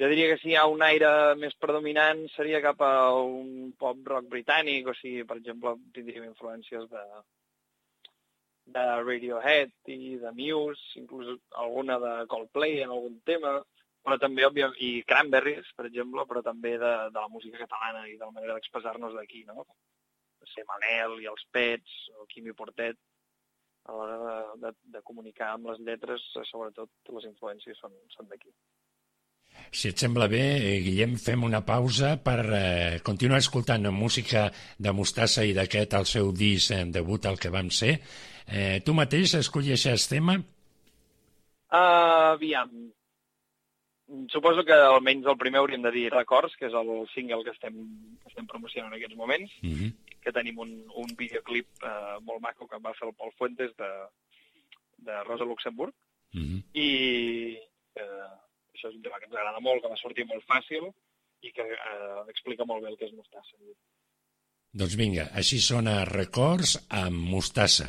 Jo 0.00 0.08
diria 0.08 0.30
que 0.30 0.38
si 0.40 0.50
hi 0.52 0.56
ha 0.56 0.64
un 0.68 0.82
aire 0.84 1.08
més 1.40 1.54
predominant 1.60 2.22
seria 2.34 2.62
cap 2.64 2.80
a 2.84 2.92
un 3.16 3.72
pop 3.80 4.00
rock 4.08 4.28
britànic, 4.32 4.88
o 4.88 4.94
sigui, 4.96 5.24
per 5.28 5.36
exemple, 5.40 5.74
tindríem 5.96 6.24
influències 6.30 6.88
de, 6.92 7.02
de 8.76 8.84
Radiohead 9.02 9.92
i 9.92 10.16
de 10.22 10.32
Muse, 10.38 10.86
inclús 11.00 11.36
alguna 11.64 11.98
de 12.00 12.14
Coldplay 12.32 12.80
en 12.80 12.96
algun 12.96 13.20
tema, 13.28 13.58
però 14.02 14.18
també, 14.18 14.46
òbviament, 14.48 14.76
i 14.82 15.04
Cranberries, 15.08 15.68
per 15.76 15.86
exemple, 15.90 16.24
però 16.28 16.42
també 16.44 16.74
de, 16.80 16.92
de 17.12 17.20
la 17.20 17.28
música 17.32 17.60
catalana 17.64 18.06
i 18.08 18.16
de 18.16 18.24
la 18.24 18.32
manera 18.32 18.56
d'expressar-nos 18.56 19.16
d'aquí, 19.18 19.44
no? 19.48 19.66
Ser 20.52 20.64
Manel 20.68 21.20
i 21.22 21.28
els 21.30 21.44
Pets, 21.54 21.98
o 22.18 22.26
Quimi 22.32 22.56
Portet, 22.56 22.98
a 23.84 23.96
l'hora 23.96 24.18
de, 24.22 24.36
de, 24.66 24.72
de 24.94 25.02
comunicar 25.02 25.52
amb 25.54 25.72
les 25.72 25.80
lletres, 25.86 26.22
sobretot 26.50 27.14
les 27.16 27.26
influències 27.30 27.78
són, 27.82 27.94
són 28.14 28.30
d'aquí. 28.30 28.52
Si 29.72 29.88
et 29.88 30.00
sembla 30.00 30.28
bé, 30.28 30.42
eh, 30.60 30.78
Guillem, 30.84 31.16
fem 31.20 31.44
una 31.44 31.62
pausa 31.64 32.14
per 32.24 32.40
eh, 32.44 33.00
continuar 33.04 33.40
escoltant 33.42 33.88
música 33.92 34.46
de 34.78 34.92
Mostassa 34.96 35.44
i 35.48 35.54
d'aquest 35.56 35.96
el 35.98 36.08
seu 36.08 36.32
disc 36.36 36.72
en 36.76 36.92
debut, 36.92 37.28
el 37.28 37.38
que 37.40 37.52
vam 37.52 37.70
ser. 37.72 37.98
Eh, 38.46 38.80
tu 38.84 38.94
mateix 38.96 39.36
escolleixes 39.38 40.08
tema? 40.10 40.38
Uh, 41.72 42.34
aviam. 42.34 42.72
Suposo 44.28 44.64
que 44.68 44.76
almenys 44.76 45.28
el 45.30 45.38
primer 45.40 45.62
hauríem 45.62 45.84
de 45.86 45.92
dir 45.94 46.10
Records, 46.12 46.56
que 46.60 46.68
és 46.68 46.74
el 46.76 46.90
single 47.14 47.40
que 47.46 47.54
estem, 47.54 47.78
que 48.20 48.28
estem 48.28 48.48
promocionant 48.50 48.92
en 48.92 48.98
aquests 48.98 49.16
moments, 49.16 49.52
Mm 49.62 49.72
-hmm. 49.72 49.92
Que 50.22 50.32
tenim 50.32 50.58
un, 50.62 50.72
un 51.02 51.14
videoclip 51.18 51.68
uh, 51.82 52.18
molt 52.22 52.40
maco 52.40 52.68
que 52.70 52.78
va 52.78 52.94
fer 52.94 53.08
el 53.08 53.14
Pol 53.18 53.32
Fuentes 53.38 53.74
de, 53.76 53.90
de 55.08 55.22
Rosa 55.26 55.44
Luxemburg, 55.44 55.94
Mm 56.32 56.44
-hmm. 56.44 56.62
i 56.72 56.88
eh, 57.94 58.30
això 58.74 58.88
és 58.88 58.94
un 58.96 59.02
tema 59.02 59.18
que 59.18 59.26
ens 59.26 59.34
agrada 59.34 59.60
molt, 59.60 59.82
que 59.82 59.88
va 59.88 60.02
sortir 60.02 60.24
molt 60.26 60.44
fàcil 60.44 60.84
i 61.40 61.52
que 61.52 61.62
eh, 61.62 62.22
explica 62.28 62.64
molt 62.64 62.82
bé 62.82 62.88
el 62.90 62.96
que 62.96 63.04
és 63.04 63.12
mostassa. 63.12 63.56
Doncs 64.72 64.96
vinga, 64.96 65.24
així 65.40 65.58
sona 65.60 66.04
Records 66.04 66.86
amb 66.88 67.16
Mostassa. 67.34 67.88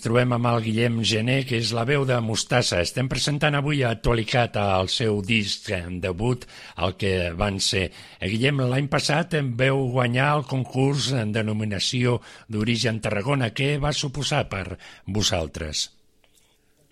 Ens 0.00 0.06
trobem 0.08 0.30
amb 0.32 0.46
el 0.48 0.62
Guillem 0.64 0.94
Gené, 1.04 1.34
que 1.44 1.58
és 1.60 1.74
la 1.76 1.82
veu 1.84 2.06
de 2.08 2.14
Mostassa. 2.24 2.78
Estem 2.80 3.08
presentant 3.12 3.58
avui 3.58 3.82
Actualicat 3.84 4.54
el 4.56 4.88
seu 4.88 5.18
disc 5.20 5.68
debut, 6.00 6.46
el 6.86 6.94
que 6.96 7.10
van 7.36 7.58
ser. 7.60 7.82
Guillem, 8.22 8.62
l'any 8.70 8.88
passat 8.88 9.36
em 9.36 9.50
veu 9.60 9.82
guanyar 9.92 10.30
el 10.38 10.46
concurs 10.48 11.10
de 11.34 11.42
nominació 11.44 12.16
d'Origen 12.48 13.02
Tarragona. 13.04 13.50
Què 13.52 13.74
va 13.84 13.92
suposar 13.92 14.46
per 14.48 14.78
vosaltres? 15.04 15.84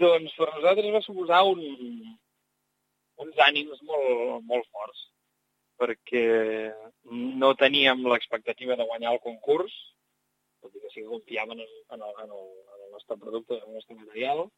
Doncs 0.05 0.37
per 0.37 0.53
nosaltres 0.53 0.93
va 0.99 1.05
suposar 1.09 1.43
un, 1.49 1.65
uns 3.25 3.45
ànims 3.49 3.81
molt, 3.89 4.45
molt 4.53 4.69
forts, 4.69 5.07
perquè 5.81 6.27
no 7.41 7.57
teníem 7.57 8.05
l'expectativa 8.13 8.77
de 8.77 8.93
guanyar 8.93 9.17
el 9.17 9.25
concurs, 9.25 9.73
tot 10.61 10.77
i 10.77 10.85
que 10.85 10.93
sí 10.93 11.01
que 11.01 11.13
confiàvem 11.17 11.57
en, 11.57 11.65
en, 11.65 12.03
en, 12.03 12.03
el, 12.05 12.19
en 12.27 12.37
el 12.37 12.68
nostre 13.09 13.25
producte, 13.25 13.55
en 13.55 13.69
el 13.69 13.75
nostre 13.75 13.97
material, 13.97 14.49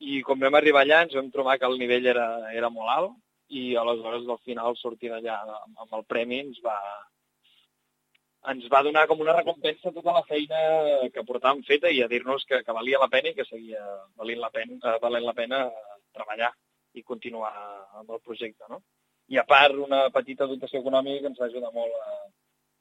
i 0.00 0.22
com 0.22 0.38
vam 0.38 0.54
arribar 0.54 0.82
allà 0.84 1.02
ens 1.04 1.14
vam 1.14 1.30
trobar 1.30 1.58
que 1.58 1.66
el 1.66 1.78
nivell 1.78 2.06
era, 2.06 2.50
era 2.52 2.70
molt 2.70 2.90
alt 2.90 3.12
i 3.48 3.76
aleshores 3.76 4.28
al 4.28 4.38
final 4.44 4.76
sortir 4.76 5.10
d'allà 5.10 5.36
amb 5.66 5.92
el 5.92 6.04
premi 6.04 6.40
ens 6.40 6.58
va, 6.64 6.76
ens 8.50 8.66
va 8.72 8.82
donar 8.82 9.06
com 9.06 9.20
una 9.20 9.36
recompensa 9.36 9.92
tota 9.92 10.12
la 10.12 10.24
feina 10.28 10.58
que 11.14 11.26
portàvem 11.28 11.62
feta 11.62 11.90
i 11.90 12.02
a 12.02 12.08
dir-nos 12.08 12.44
que, 12.44 12.62
que 12.64 12.72
valia 12.72 12.98
la 12.98 13.08
pena 13.08 13.30
i 13.30 13.34
que 13.34 13.46
seguia 13.46 13.82
valent 14.16 14.40
la 14.40 14.50
pena, 14.50 14.78
eh, 14.82 14.98
valent 15.02 15.24
la 15.24 15.34
pena 15.34 15.62
treballar 16.14 16.52
i 16.94 17.02
continuar 17.02 17.54
amb 18.00 18.10
el 18.10 18.20
projecte. 18.22 18.66
No? 18.70 18.82
I 19.28 19.38
a 19.38 19.44
part, 19.44 19.74
una 19.74 20.08
petita 20.14 20.46
dotació 20.46 20.80
econòmica 20.80 21.22
que 21.22 21.32
ens 21.32 21.40
va 21.40 21.48
ajudar 21.50 21.72
molt 21.74 21.94
a, 22.02 22.18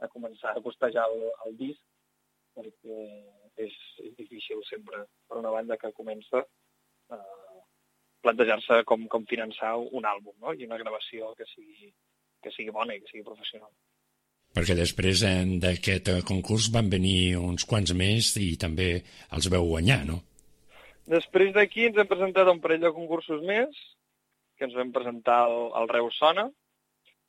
a 0.05 0.09
començar 0.09 0.53
a 0.53 0.61
costejar 0.65 1.05
el, 1.09 1.29
el 1.45 1.57
disc 1.61 1.81
perquè 2.53 3.42
sempre 4.73 5.05
per 5.29 5.39
una 5.39 5.53
banda 5.53 5.79
que 5.79 5.93
comença 5.95 6.41
a 6.41 7.19
eh, 7.19 7.63
plantejar-se 8.25 8.83
com, 8.89 9.07
com 9.11 9.29
finançar 9.29 9.75
un 9.77 10.05
àlbum 10.09 10.35
no? 10.41 10.53
i 10.53 10.67
una 10.67 10.79
gravació 10.81 11.33
que 11.39 11.47
sigui, 11.53 11.91
que 12.43 12.53
sigui 12.55 12.75
bona 12.75 12.95
i 12.95 13.01
que 13.03 13.11
sigui 13.11 13.25
professional. 13.27 13.71
Perquè 14.53 14.75
després 14.77 15.23
eh, 15.25 15.39
d'aquest 15.63 16.11
concurs 16.29 16.69
van 16.73 16.91
venir 16.91 17.35
uns 17.39 17.65
quants 17.69 17.95
més 17.97 18.35
i 18.41 18.53
també 18.61 18.89
els 19.33 19.49
veu 19.53 19.65
guanyar, 19.71 20.03
no? 20.09 20.21
Després 21.09 21.51
d'aquí 21.55 21.89
ens 21.89 21.97
hem 21.99 22.07
presentat 22.07 22.47
un 22.47 22.61
parell 22.63 22.83
de 22.85 22.93
concursos 22.95 23.41
més, 23.43 23.79
que 24.55 24.69
ens 24.69 24.75
vam 24.77 24.93
presentar 24.95 25.41
al, 25.47 25.71
al 25.79 25.89
Reus 25.91 26.15
Sona, 26.21 26.45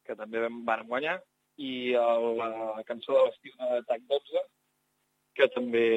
que 0.06 0.14
també 0.18 0.44
vam, 0.44 0.60
van 0.68 0.84
guanyar, 0.90 1.16
i 1.58 1.94
el, 1.98 2.26
la 2.38 2.84
cançó 2.86 3.16
de 3.16 3.24
l'estiu 3.24 3.56
de 3.58 3.80
TAC 3.88 4.04
12, 4.10 4.44
que 5.38 5.48
també 5.54 5.88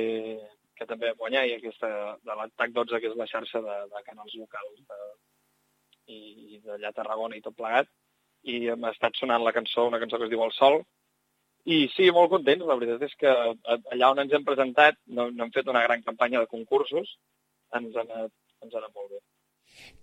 que 0.78 0.88
també 0.90 1.12
vam 1.12 1.22
guanyar, 1.24 1.46
i 1.48 1.56
aquesta 1.58 1.90
de 2.24 2.36
l'ATAC 2.40 2.76
12, 2.76 3.00
que 3.02 3.10
és 3.12 3.18
la 3.20 3.30
xarxa 3.30 3.62
de, 3.66 3.78
de 3.94 4.04
canals 4.06 4.36
locals 4.42 4.84
de, 4.92 5.00
i, 6.14 6.20
i 6.56 6.62
d'allà 6.66 6.92
a 6.92 6.98
Tarragona 7.00 7.38
i 7.38 7.44
tot 7.46 7.58
plegat, 7.58 7.90
i 8.48 8.68
hem 8.72 8.86
estat 8.92 9.18
sonant 9.20 9.44
la 9.44 9.56
cançó, 9.56 9.88
una 9.90 10.00
cançó 10.00 10.20
que 10.20 10.28
es 10.30 10.34
diu 10.34 10.44
El 10.46 10.54
Sol, 10.56 10.82
i 11.68 11.80
sí, 11.92 12.08
molt 12.16 12.32
contents, 12.32 12.64
la 12.68 12.78
veritat 12.80 13.10
és 13.10 13.16
que 13.20 13.32
allà 13.34 14.12
on 14.14 14.22
ens 14.24 14.36
hem 14.38 14.46
presentat 14.48 15.00
no, 15.08 15.28
no 15.32 15.48
hem 15.48 15.56
fet 15.56 15.68
una 15.68 15.84
gran 15.84 16.06
campanya 16.06 16.44
de 16.44 16.52
concursos, 16.54 17.18
ens 17.76 17.98
ha 17.98 18.06
anat, 18.06 18.32
ens 18.64 18.78
ha 18.78 18.80
anat 18.80 18.94
molt 18.94 19.12
bé. 19.12 19.20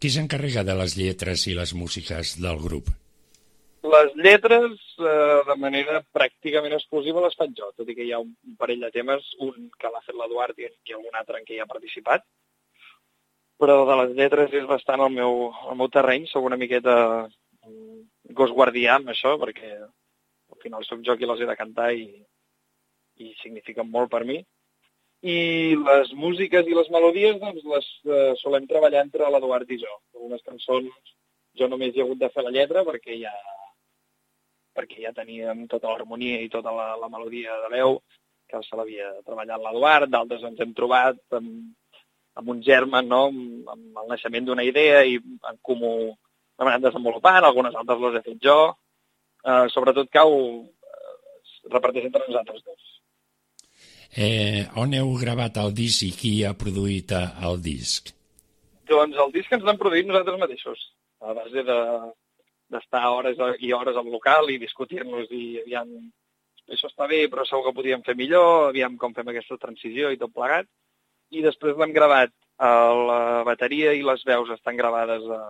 Qui 0.01 0.11
s'encarrega 0.13 0.67
de 0.67 0.77
les 0.77 0.99
lletres 0.99 1.47
i 1.49 1.57
les 1.57 1.73
músiques 1.79 2.37
del 2.43 2.61
grup? 2.67 2.93
Les 3.93 4.15
lletres, 4.17 4.79
eh, 4.99 5.41
de 5.45 5.55
manera 5.61 5.99
pràcticament 6.17 6.73
exclusiva, 6.73 7.21
les 7.21 7.35
faig 7.37 7.51
jo, 7.59 7.67
tot 7.77 7.89
i 7.93 7.95
que 7.97 8.07
hi 8.07 8.13
ha 8.17 8.21
un 8.23 8.31
parell 8.61 8.81
de 8.81 8.89
temes, 8.95 9.27
un 9.45 9.67
que 9.81 9.91
l'ha 9.93 10.01
fet 10.07 10.17
l'Eduard 10.17 10.57
i, 10.63 10.71
algun 10.97 11.19
altre 11.19 11.37
en 11.37 11.45
què 11.45 11.57
hi 11.57 11.61
ha 11.61 11.69
participat. 11.69 12.25
Però 13.61 13.77
de 13.85 13.97
les 14.01 14.15
lletres 14.17 14.55
és 14.57 14.65
bastant 14.71 15.05
el 15.05 15.13
meu, 15.13 15.51
el 15.69 15.77
meu 15.77 15.91
terreny, 15.93 16.25
sóc 16.31 16.47
una 16.49 16.57
miqueta 16.57 16.95
gos 18.41 18.55
guardià 18.57 18.97
amb 18.97 19.13
això, 19.13 19.35
perquè 19.43 19.75
al 19.77 20.63
final 20.63 20.87
sóc 20.89 21.05
jo 21.05 21.19
qui 21.21 21.29
les 21.29 21.43
he 21.43 21.49
de 21.51 21.57
cantar 21.61 21.91
i, 21.93 22.07
i 23.21 23.35
signifiquen 23.43 23.91
molt 23.91 24.11
per 24.15 24.23
mi. 24.25 24.39
I 25.25 25.39
les 25.83 26.15
músiques 26.17 26.65
i 26.69 26.79
les 26.79 26.89
melodies 26.95 27.37
doncs, 27.43 27.69
les 27.75 27.91
eh, 28.09 28.33
solem 28.41 28.65
treballar 28.71 29.05
entre 29.05 29.29
l'Eduard 29.29 29.69
i 29.77 29.79
jo. 29.85 29.93
Algunes 30.17 30.49
cançons 30.49 31.13
jo 31.61 31.69
només 31.69 31.93
he 31.93 32.03
hagut 32.03 32.25
de 32.25 32.33
fer 32.33 32.49
la 32.49 32.55
lletra 32.57 32.89
perquè 32.89 33.21
ja 33.21 33.35
perquè 34.75 35.05
ja 35.07 35.15
teníem 35.17 35.67
tota 35.71 35.91
l'harmonia 35.93 36.43
i 36.43 36.51
tota 36.53 36.75
la, 36.75 36.93
la 37.01 37.11
melodia 37.13 37.57
de 37.65 37.71
veu 37.77 37.99
que 38.51 38.61
se 38.63 38.77
l'havia 38.77 39.11
treballat 39.27 39.63
l'Eduard, 39.63 40.11
d'altres 40.11 40.45
ens 40.47 40.61
hem 40.61 40.75
trobat 40.77 41.19
amb, 41.39 41.73
amb 42.39 42.51
un 42.55 42.63
germen, 42.63 43.09
no? 43.09 43.27
amb, 43.31 43.69
amb 43.75 44.03
el 44.03 44.11
naixement 44.13 44.49
d'una 44.49 44.67
idea 44.67 45.03
i 45.09 45.19
en 45.19 45.61
comú 45.63 45.95
l'hem 46.59 46.71
anat 46.71 46.89
desenvolupant, 46.89 47.43
algunes 47.43 47.75
altres 47.75 48.03
les 48.03 48.19
he 48.19 48.25
fet 48.29 48.41
jo, 48.43 48.59
eh, 49.45 49.67
sobretot 49.75 50.11
cau 50.13 50.35
eh, 50.35 51.15
reparteix 51.73 52.11
entre 52.11 52.27
nosaltres 52.27 52.63
dos. 52.63 52.91
Eh, 54.15 54.67
on 54.79 54.95
heu 54.95 55.17
gravat 55.19 55.57
el 55.59 55.73
disc 55.75 56.05
i 56.07 56.13
qui 56.15 56.35
ha 56.47 56.55
produït 56.59 57.15
eh, 57.17 57.25
el 57.49 57.59
disc? 57.63 58.13
Doncs 58.91 59.19
el 59.19 59.33
disc 59.35 59.57
ens 59.57 59.65
l'hem 59.67 59.81
produït 59.81 60.07
nosaltres 60.07 60.39
mateixos, 60.43 60.85
a 61.25 61.35
base 61.35 61.65
de, 61.67 61.79
d'estar 62.75 63.05
hores 63.11 63.41
i 63.63 63.73
hores 63.73 63.97
al 63.97 64.11
local 64.11 64.51
i 64.51 64.61
discutir-nos 64.63 65.31
i 65.31 65.45
aviam, 65.63 65.91
això 66.69 66.91
està 66.91 67.09
bé, 67.11 67.25
però 67.31 67.47
segur 67.47 67.69
que 67.69 67.77
podíem 67.79 68.03
fer 68.07 68.17
millor, 68.19 68.71
aviam 68.71 68.99
com 69.01 69.15
fem 69.17 69.31
aquesta 69.31 69.61
transició 69.63 70.11
i 70.11 70.21
tot 70.21 70.35
plegat. 70.35 70.69
I 71.35 71.43
després 71.45 71.79
l'hem 71.81 71.95
gravat, 71.95 72.35
la 72.59 73.43
bateria 73.47 73.95
i 73.95 74.05
les 74.07 74.23
veus 74.29 74.51
estan 74.55 74.77
gravades 74.79 75.25
a, 75.35 75.43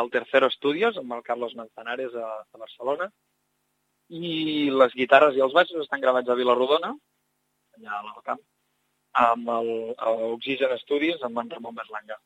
al 0.00 0.10
Tercero 0.10 0.50
Studios, 0.50 0.98
amb 0.98 1.12
el 1.16 1.22
Carlos 1.22 1.54
Manzanares 1.58 2.14
a, 2.14 2.28
a 2.42 2.58
Barcelona, 2.58 3.10
i 4.08 4.70
les 4.72 4.94
guitarres 4.96 5.36
i 5.36 5.44
els 5.44 5.54
baixos 5.54 5.84
estan 5.84 6.00
gravats 6.00 6.28
a 6.28 6.36
Vilarrodona, 6.38 6.94
allà 7.76 7.98
a 7.98 8.02
l'Alcamp, 8.06 8.40
amb 9.28 9.52
Oxygen 10.32 10.76
Studios, 10.82 11.22
amb 11.22 11.38
en 11.42 11.50
Ramon 11.50 11.76
Berlanga. 11.76 12.18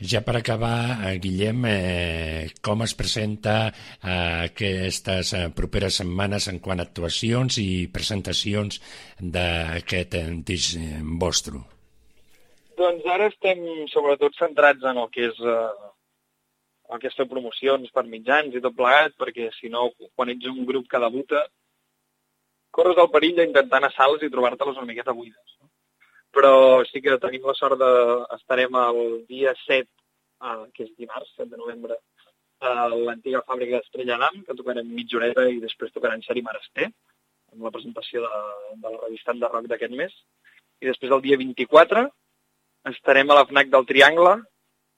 Ja 0.00 0.22
per 0.24 0.36
acabar, 0.38 1.04
eh, 1.06 1.18
Guillem, 1.22 1.64
eh, 1.68 2.50
com 2.62 2.82
es 2.82 2.94
presenta 2.94 3.68
eh, 3.68 4.48
aquestes 4.48 5.32
eh, 5.34 5.48
properes 5.54 6.00
setmanes 6.00 6.48
en 6.48 6.58
quant 6.64 6.80
a 6.80 6.86
actuacions 6.88 7.58
i 7.58 7.88
presentacions 7.92 8.80
d'aquest 9.20 10.14
eh, 10.18 10.26
disc 10.48 10.78
vostre? 11.20 11.60
Doncs 12.78 13.06
ara 13.06 13.28
estem 13.30 13.62
sobretot 13.92 14.34
centrats 14.38 14.82
en 14.88 14.98
el 15.02 15.10
que 15.12 15.28
és 15.28 15.42
eh, 15.44 17.08
fer 17.16 17.28
promocions 17.28 17.90
per 17.94 18.04
mitjans 18.04 18.54
i 18.54 18.60
tot 18.60 18.76
plegat, 18.76 19.14
perquè 19.18 19.50
si 19.58 19.68
no, 19.68 19.90
quan 20.16 20.32
ets 20.32 20.48
un 20.50 20.64
grup 20.68 20.88
que 20.88 21.00
debuta, 21.00 21.46
corres 22.70 22.98
el 22.98 23.10
perill 23.12 23.36
d'intentar 23.36 23.78
anar 23.78 23.92
a 23.92 23.96
sales 23.96 24.22
i 24.22 24.32
trobar-te-les 24.32 24.80
una 24.80 24.88
miqueta 24.88 25.14
buides. 25.16 25.56
No? 25.60 25.71
Però 26.32 26.82
sí 26.88 27.02
que 27.04 27.18
tenim 27.22 27.44
la 27.46 27.54
sort 27.58 27.78
de... 27.80 27.92
estarem 28.38 28.78
el 28.80 29.02
dia 29.28 29.54
7, 29.66 29.88
eh, 30.48 30.64
que 30.74 30.86
és 30.88 30.94
dimarts, 30.96 31.34
7 31.36 31.50
de 31.52 31.60
novembre, 31.60 31.98
a 32.62 32.86
l'antiga 32.92 33.42
fàbrica 33.46 33.78
d'Estrella 33.80 34.18
d'Am, 34.20 34.42
que 34.46 34.56
tocarem 34.58 34.88
mitja 34.88 35.18
horeta 35.18 35.48
i 35.50 35.60
després 35.62 35.92
tocarem 35.94 36.22
Seri 36.22 36.44
Marester, 36.46 36.88
amb 37.52 37.66
la 37.66 37.72
presentació 37.74 38.22
de, 38.24 38.42
de 38.82 38.92
la 38.94 39.00
revista 39.04 39.34
de 39.36 39.50
rock 39.50 39.68
d'aquest 39.70 39.96
mes. 39.98 40.14
I 40.82 40.88
després 40.90 41.12
el 41.14 41.22
dia 41.26 41.38
24 41.40 42.06
estarem 42.90 43.30
a 43.30 43.38
la 43.38 43.46
FNAC 43.46 43.70
del 43.70 43.86
Triangle, 43.86 44.36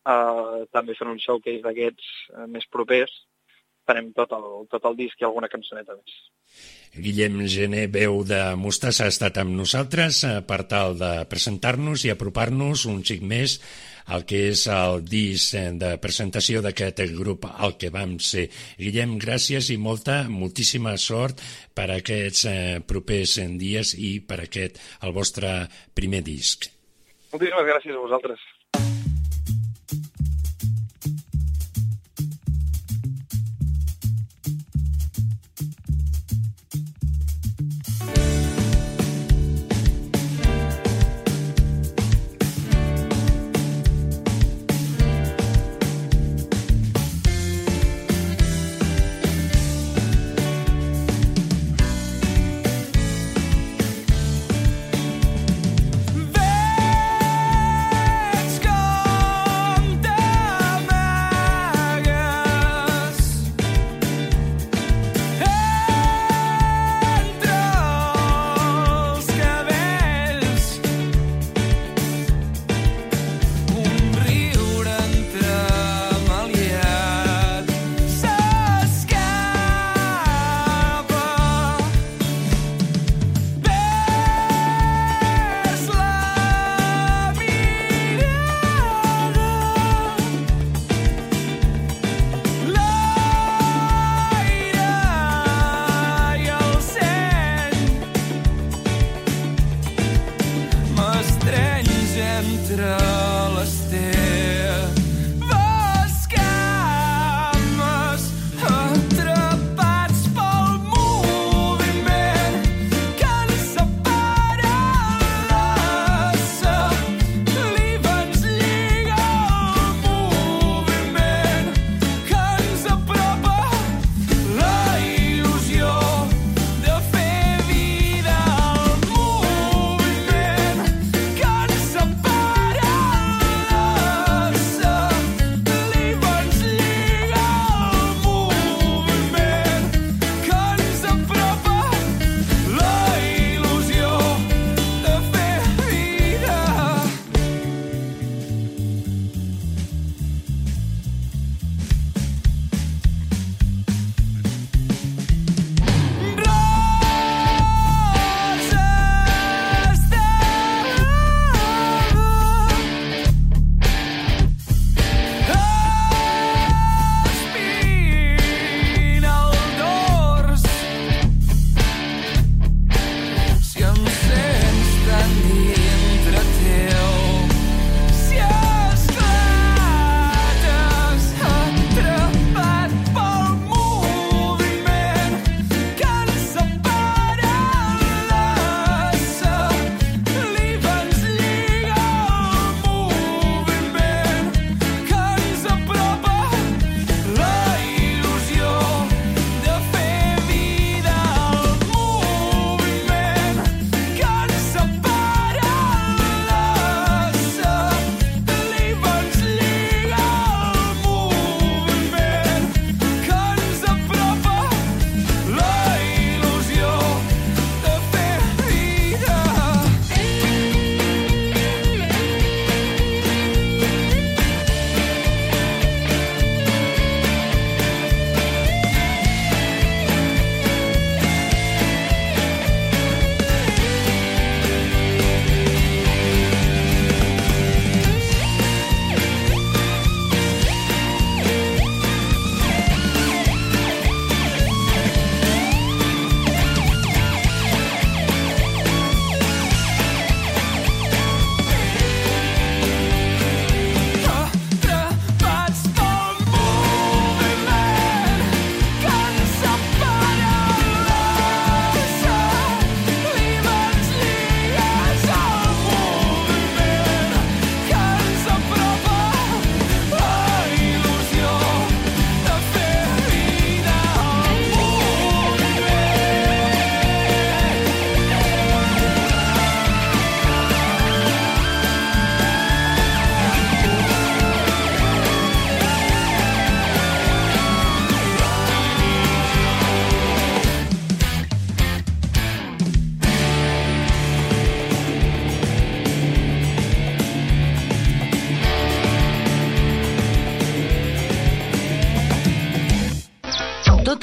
eh, 0.09 0.61
també 0.76 0.97
fent 0.99 1.12
un 1.12 1.20
showcase 1.20 1.64
d'aquests 1.64 2.11
eh, 2.35 2.47
més 2.57 2.68
propers, 2.72 3.14
farem 3.89 4.12
tot 4.16 4.32
el, 4.37 4.47
tot 4.72 4.89
el 4.91 4.97
disc 4.99 5.20
i 5.20 5.26
alguna 5.28 5.51
cançoneta 5.53 5.97
més. 5.97 6.16
Guillem 6.95 7.41
Gené, 7.51 7.89
veu 7.91 8.20
de 8.26 8.39
Mostassa, 8.55 9.09
ha 9.09 9.12
estat 9.12 9.41
amb 9.43 9.57
nosaltres 9.59 10.20
eh, 10.28 10.37
per 10.47 10.61
tal 10.70 10.95
de 11.01 11.11
presentar-nos 11.30 12.05
i 12.07 12.12
apropar-nos 12.12 12.85
un 12.87 13.03
xic 13.03 13.24
més 13.26 13.57
al 14.14 14.22
que 14.28 14.45
és 14.53 14.62
el 14.70 15.03
disc 15.09 15.57
eh, 15.59 15.72
de 15.80 15.97
presentació 15.99 16.62
d'aquest 16.62 17.03
grup 17.16 17.49
al 17.51 17.74
que 17.80 17.91
vam 17.95 18.16
ser. 18.22 18.47
Guillem, 18.78 19.18
gràcies 19.18 19.72
i 19.74 19.78
molta, 19.80 20.22
moltíssima 20.30 20.95
sort 21.01 21.43
per 21.74 21.91
aquests 21.97 22.47
eh, 22.51 22.59
propers 22.87 23.41
dies 23.59 23.97
i 23.99 24.20
per 24.22 24.45
aquest, 24.47 24.78
el 25.03 25.16
vostre 25.16 25.64
primer 25.99 26.22
disc. 26.22 26.70
Moltíssimes 27.35 27.72
gràcies 27.72 27.99
a 27.99 28.05
vosaltres. 28.07 28.51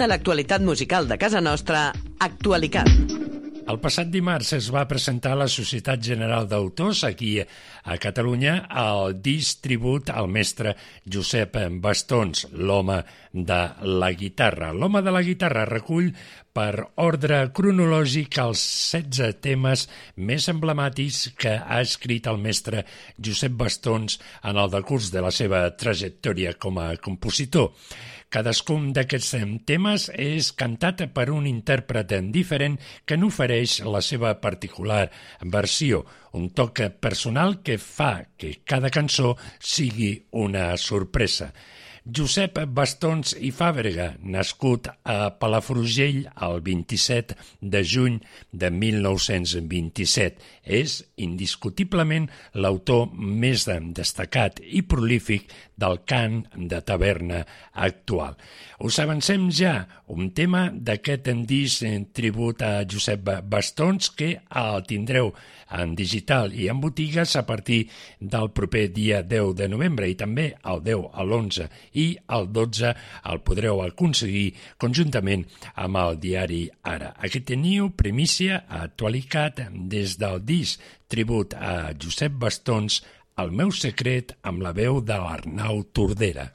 Tota 0.02 0.16
l'actualitat 0.16 0.64
musical 0.66 1.06
de 1.06 1.14
casa 1.22 1.38
nostra, 1.46 1.92
Actualicat. 2.26 2.88
El 3.70 3.78
passat 3.84 4.08
dimarts 4.10 4.48
es 4.58 4.72
va 4.74 4.82
presentar 4.90 5.36
a 5.36 5.38
la 5.44 5.46
Societat 5.46 6.02
General 6.02 6.48
d'Autors 6.50 7.04
aquí 7.06 7.36
a 7.38 7.98
Catalunya 8.02 8.56
el 8.82 9.20
disc 9.22 9.60
tribut 9.62 10.10
al 10.10 10.26
mestre 10.26 10.74
Josep 11.06 11.60
Bastons, 11.84 12.48
l'home 12.50 12.96
de 13.32 13.60
la 14.02 14.10
guitarra. 14.18 14.72
L'home 14.74 15.04
de 15.06 15.14
la 15.14 15.22
guitarra 15.28 15.68
recull 15.70 16.10
per 16.50 16.88
ordre 17.04 17.44
cronològic 17.54 18.40
els 18.42 18.64
16 18.96 19.38
temes 19.46 19.84
més 20.18 20.48
emblemàtics 20.50 21.28
que 21.38 21.60
ha 21.62 21.78
escrit 21.86 22.26
el 22.26 22.42
mestre 22.42 22.88
Josep 23.22 23.54
Bastons 23.54 24.18
en 24.42 24.58
el 24.58 24.74
decurs 24.74 25.12
de 25.14 25.22
la 25.22 25.30
seva 25.30 25.62
trajectòria 25.78 26.56
com 26.58 26.82
a 26.82 26.96
compositor. 26.98 27.70
Cadascun 28.32 28.94
d'aquests 28.96 29.34
temes 29.68 30.06
és 30.16 30.54
cantat 30.56 31.02
per 31.12 31.26
un 31.36 31.50
intèrpret 31.50 32.14
diferent 32.32 32.78
que 33.04 33.18
n'ofereix 33.20 33.82
la 33.84 34.00
seva 34.00 34.32
particular 34.40 35.02
versió, 35.56 36.06
un 36.40 36.48
toc 36.56 36.80
personal 37.04 37.58
que 37.60 37.76
fa 37.76 38.14
que 38.40 38.54
cada 38.64 38.90
cançó 38.90 39.34
sigui 39.60 40.14
una 40.46 40.78
sorpresa. 40.80 41.52
Josep 42.02 42.56
Bastons 42.74 43.36
i 43.38 43.52
Fàbrega, 43.54 44.08
nascut 44.26 44.88
a 45.06 45.30
Palafrugell 45.38 46.24
el 46.42 46.56
27 46.66 47.36
de 47.62 47.82
juny 47.86 48.16
de 48.50 48.72
1927, 48.74 50.42
és 50.66 50.96
indiscutiblement 51.22 52.26
l'autor 52.58 53.14
més 53.14 53.68
destacat 53.94 54.64
i 54.66 54.82
prolífic 54.82 55.54
del 55.78 56.02
cant 56.10 56.42
de 56.56 56.82
taverna 56.82 57.44
actual. 57.74 58.34
Us 58.82 58.98
avancem 59.02 59.52
ja 59.54 59.86
un 60.10 60.32
tema 60.34 60.72
d'aquest 60.74 61.30
disc 61.46 61.86
en 61.86 62.10
tribut 62.10 62.66
a 62.66 62.82
Josep 62.82 63.30
Bastons 63.46 64.10
que 64.18 64.40
el 64.50 64.86
tindreu 64.90 65.36
en 65.72 65.94
digital 65.96 66.52
i 66.58 66.68
en 66.68 66.82
botigues 66.84 67.38
a 67.40 67.46
partir 67.48 67.86
del 68.20 68.50
proper 68.52 68.90
dia 68.92 69.22
10 69.24 69.56
de 69.56 69.70
novembre 69.72 70.10
i 70.10 70.18
també 70.20 70.52
el 70.68 70.84
10 70.84 71.08
a 71.14 71.24
l'11 71.24 71.70
i 71.94 72.06
el 72.38 72.48
12 72.54 72.94
el 73.32 73.42
podreu 73.46 73.82
aconseguir 73.86 74.52
conjuntament 74.82 75.46
amb 75.76 76.00
el 76.02 76.20
diari 76.24 76.64
Ara. 76.84 77.14
Aquí 77.18 77.42
teniu 77.46 77.92
primícia 77.98 78.64
actualitat 78.68 79.64
des 79.92 80.18
del 80.22 80.42
disc 80.46 80.82
tribut 81.12 81.56
a 81.56 81.92
Josep 81.94 82.38
Bastons 82.40 83.02
El 83.42 83.52
meu 83.56 83.72
secret 83.72 84.36
amb 84.44 84.62
la 84.62 84.74
veu 84.76 85.00
de 85.02 85.18
l'Arnau 85.18 85.84
Tordera. 85.96 86.52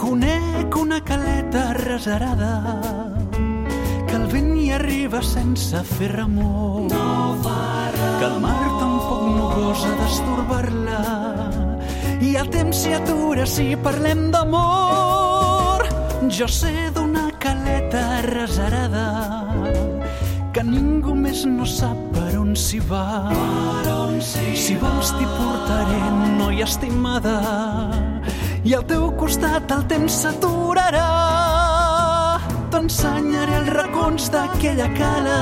Conec 0.00 0.76
una 0.76 1.00
caleta 1.04 1.72
reserada 1.80 2.89
arriba 5.20 5.22
sense 5.22 5.82
fer 5.84 6.12
remor. 6.12 6.88
No 6.90 7.36
fa 7.42 7.90
que 8.18 8.24
el 8.26 8.40
mar 8.40 8.68
tampoc 8.80 9.22
no 9.36 9.48
gosa 9.54 9.92
d'estorbar-la 10.00 11.00
i 12.20 12.36
el 12.36 12.48
temps 12.50 12.76
s'hi 12.76 12.94
atura 12.94 13.46
si 13.46 13.76
parlem 13.76 14.30
d'amor. 14.30 15.84
Jo 16.28 16.46
sé 16.48 16.90
d'una 16.94 17.30
caleta 17.38 18.22
reserada 18.22 19.06
que 20.52 20.62
ningú 20.62 21.14
més 21.14 21.44
no 21.46 21.66
sap 21.66 21.96
per 22.14 22.38
on 22.38 22.54
s'hi 22.54 22.80
va. 22.80 23.30
Si, 24.20 24.52
si 24.52 24.74
vols 24.76 25.14
t'hi 25.16 25.24
portaré, 25.24 26.00
noia 26.36 26.66
estimada, 26.66 27.38
i 28.68 28.74
al 28.76 28.84
teu 28.84 29.08
costat 29.16 29.72
el 29.72 29.86
temps 29.88 30.20
s'aturarà. 30.22 31.69
T'ensenyaré 32.70 33.56
els 33.58 33.70
racons 33.74 34.28
d'aquella 34.30 34.86
cala, 34.94 35.38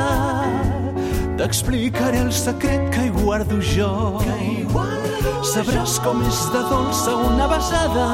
t'explicaré 1.37 2.23
el 2.25 2.33
secret 2.33 2.89
que 2.95 3.05
hi 3.05 3.11
guardo 3.13 3.59
jo. 3.61 3.91
Sabràs 5.51 5.99
com 6.05 6.23
és 6.25 6.41
de 6.55 6.63
dolça 6.71 7.15
una 7.29 7.51
besada 7.53 8.09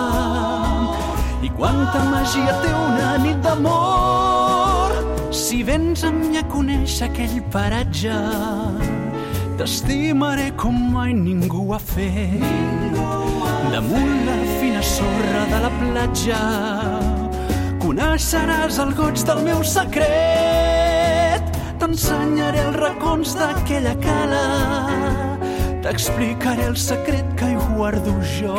i 1.47 1.51
quanta 1.55 2.03
màgia 2.11 2.59
té 2.65 2.75
una 2.75 3.15
nit 3.23 3.39
d'amor. 3.47 4.99
Si 5.31 5.62
vens 5.62 6.03
amb 6.11 6.27
mi 6.27 6.43
a 6.43 6.45
conèixer 6.51 7.07
aquell 7.07 7.39
paratge, 7.55 8.19
t'estimaré 9.59 10.51
com 10.59 10.75
mai 10.91 11.15
ningú 11.15 11.71
ha 11.71 11.79
fet. 11.79 12.43
Damunt 13.71 14.15
la 14.27 14.39
fina 14.59 14.83
sorra 14.83 15.47
de 15.55 15.67
la 15.69 15.73
platja, 15.81 16.41
coneixeràs 17.85 18.78
el 18.80 18.95
goig 18.97 19.20
del 19.28 19.43
meu 19.45 19.61
secret. 19.68 21.51
T'ensenyaré 21.80 22.62
els 22.64 22.78
racons 22.80 23.35
d'aquella 23.37 23.93
cala, 24.01 24.45
t'explicaré 25.85 26.70
el 26.70 26.78
secret 26.80 27.35
que 27.37 27.51
hi 27.53 27.59
guardo 27.74 28.14
jo. 28.39 28.57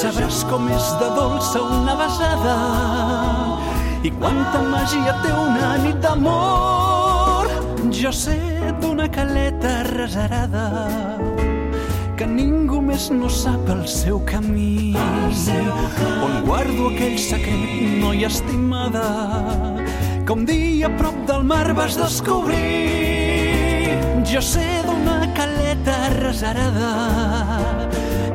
Sabràs 0.00 0.42
com 0.50 0.68
és 0.76 0.90
de 1.00 1.08
dolça 1.16 1.62
una 1.62 1.94
besada 1.96 2.56
i 4.04 4.12
quanta 4.18 4.60
màgia 4.66 5.16
té 5.22 5.32
una 5.32 5.72
nit 5.86 6.02
d'amor. 6.04 7.48
Jo 7.96 8.12
sé 8.12 8.36
d'una 8.82 9.08
caleta 9.08 9.78
reserada 9.88 10.66
que 12.16 12.24
ningú 12.24 12.80
més 12.80 13.10
no 13.12 13.28
sap 13.28 13.68
el 13.68 13.82
seu 13.88 14.22
camí. 14.24 14.94
On 14.96 16.38
guardo 16.46 16.88
aquell 16.88 17.18
secret, 17.20 18.00
noia 18.00 18.30
estimada, 18.32 19.04
que 20.24 20.32
un 20.32 20.46
dia 20.48 20.88
a 20.88 20.96
prop 20.96 21.18
del 21.28 21.44
mar 21.44 21.74
vas 21.76 21.98
descobrir. 22.00 23.92
Jo 24.26 24.40
sé 24.40 24.64
d'una 24.86 25.28
caleta 25.36 26.08
reserada 26.16 26.92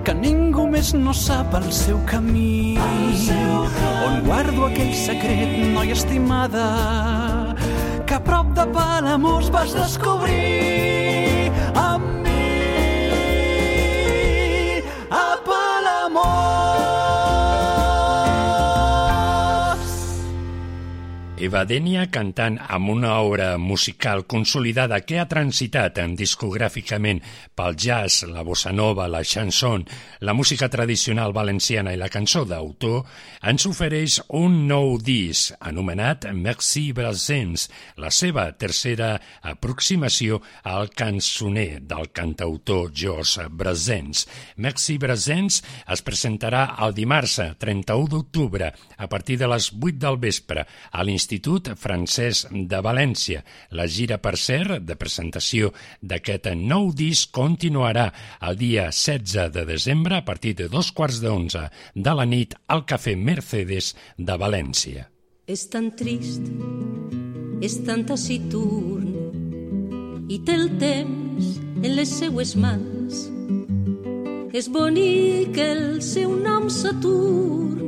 que 0.05 0.13
ningú 0.13 0.67
més 0.69 0.93
no 0.93 1.13
sap 1.17 1.57
el 1.57 1.67
seu 1.73 1.97
camí. 2.05 2.77
On 4.05 4.21
guardo 4.29 4.69
aquell 4.69 4.93
secret, 4.93 5.57
noia 5.73 5.97
estimada, 5.97 6.69
que 8.05 8.13
a 8.17 8.23
prop 8.29 8.53
de 8.57 8.69
Palamós 8.77 9.49
vas 9.49 9.73
descobrir 9.73 11.49
amb 11.73 12.20
Eva 21.41 21.63
Denia 21.65 22.03
cantant 22.13 22.59
amb 22.69 22.91
una 22.93 23.15
obra 23.25 23.55
musical 23.57 24.27
consolidada 24.29 24.99
que 25.01 25.17
ha 25.17 25.25
transitat 25.25 25.97
en 25.97 26.11
discogràficament 26.13 27.17
pel 27.57 27.73
jazz, 27.81 28.27
la 28.29 28.43
bossa 28.45 28.69
nova, 28.69 29.07
la 29.09 29.23
chanson, 29.25 29.81
la 30.21 30.35
música 30.37 30.69
tradicional 30.69 31.33
valenciana 31.33 31.95
i 31.95 31.97
la 31.97 32.11
cançó 32.13 32.43
d'autor, 32.45 33.07
ens 33.41 33.65
ofereix 33.65 34.19
un 34.37 34.67
nou 34.69 34.99
disc 35.01 35.55
anomenat 35.65 36.27
Merci 36.37 36.91
Brasens, 36.93 37.65
la 37.97 38.13
seva 38.13 38.45
tercera 38.53 39.15
aproximació 39.41 40.43
al 40.61 40.93
cançoner 40.93 41.81
del 41.89 42.11
cantautor 42.13 42.93
Jos 42.93 43.39
Brasens. 43.49 44.27
Merci 44.61 44.99
Brasens 45.01 45.63
es 45.89 46.05
presentarà 46.05 46.67
el 46.85 46.93
dimarts 46.93 47.39
31 47.57 48.13
d'octubre 48.13 48.69
a 49.01 49.09
partir 49.09 49.41
de 49.41 49.49
les 49.49 49.71
8 49.73 49.97
del 50.05 50.21
vespre 50.21 50.69
a 50.69 51.01
l'Institut 51.01 51.30
l'Institut 51.31 51.69
Francès 51.79 52.47
de 52.51 52.79
València. 52.83 53.41
La 53.71 53.85
gira, 53.87 54.17
per 54.19 54.35
cert, 54.35 54.83
de 54.83 54.95
presentació 54.99 55.71
d'aquest 56.01 56.49
nou 56.59 56.91
disc 56.91 57.31
continuarà 57.31 58.11
el 58.41 58.57
dia 58.59 58.91
16 58.91 59.51
de 59.55 59.63
desembre 59.65 60.17
a 60.17 60.25
partir 60.25 60.55
de 60.55 60.67
dos 60.67 60.91
quarts 60.91 61.21
d'onze 61.21 61.69
de 61.95 62.13
la 62.13 62.25
nit 62.25 62.55
al 62.67 62.83
Cafè 62.83 63.15
Mercedes 63.15 63.95
de 64.17 64.35
València. 64.35 65.07
És 65.47 65.69
tan 65.71 65.91
trist, 65.95 66.43
és 67.63 67.79
tan 67.85 68.03
taciturn 68.03 69.07
i 70.27 70.39
té 70.43 70.55
el 70.55 70.69
temps 70.79 71.61
en 71.81 71.95
les 71.95 72.11
seues 72.11 72.55
mans. 72.59 73.29
És 74.51 74.67
bonic 74.67 75.55
el 75.63 76.01
seu 76.03 76.35
nom 76.35 76.67
Saturn, 76.67 77.79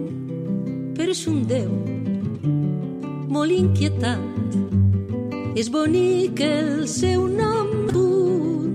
però 0.95 1.11
és 1.11 1.27
un 1.27 1.43
déu 1.43 2.02
molt 3.33 3.51
inquietant. 3.51 4.29
És 5.57 5.69
bonic 5.73 6.41
el 6.45 6.85
seu 6.89 7.25
nom 7.29 7.71
dur, 7.89 8.69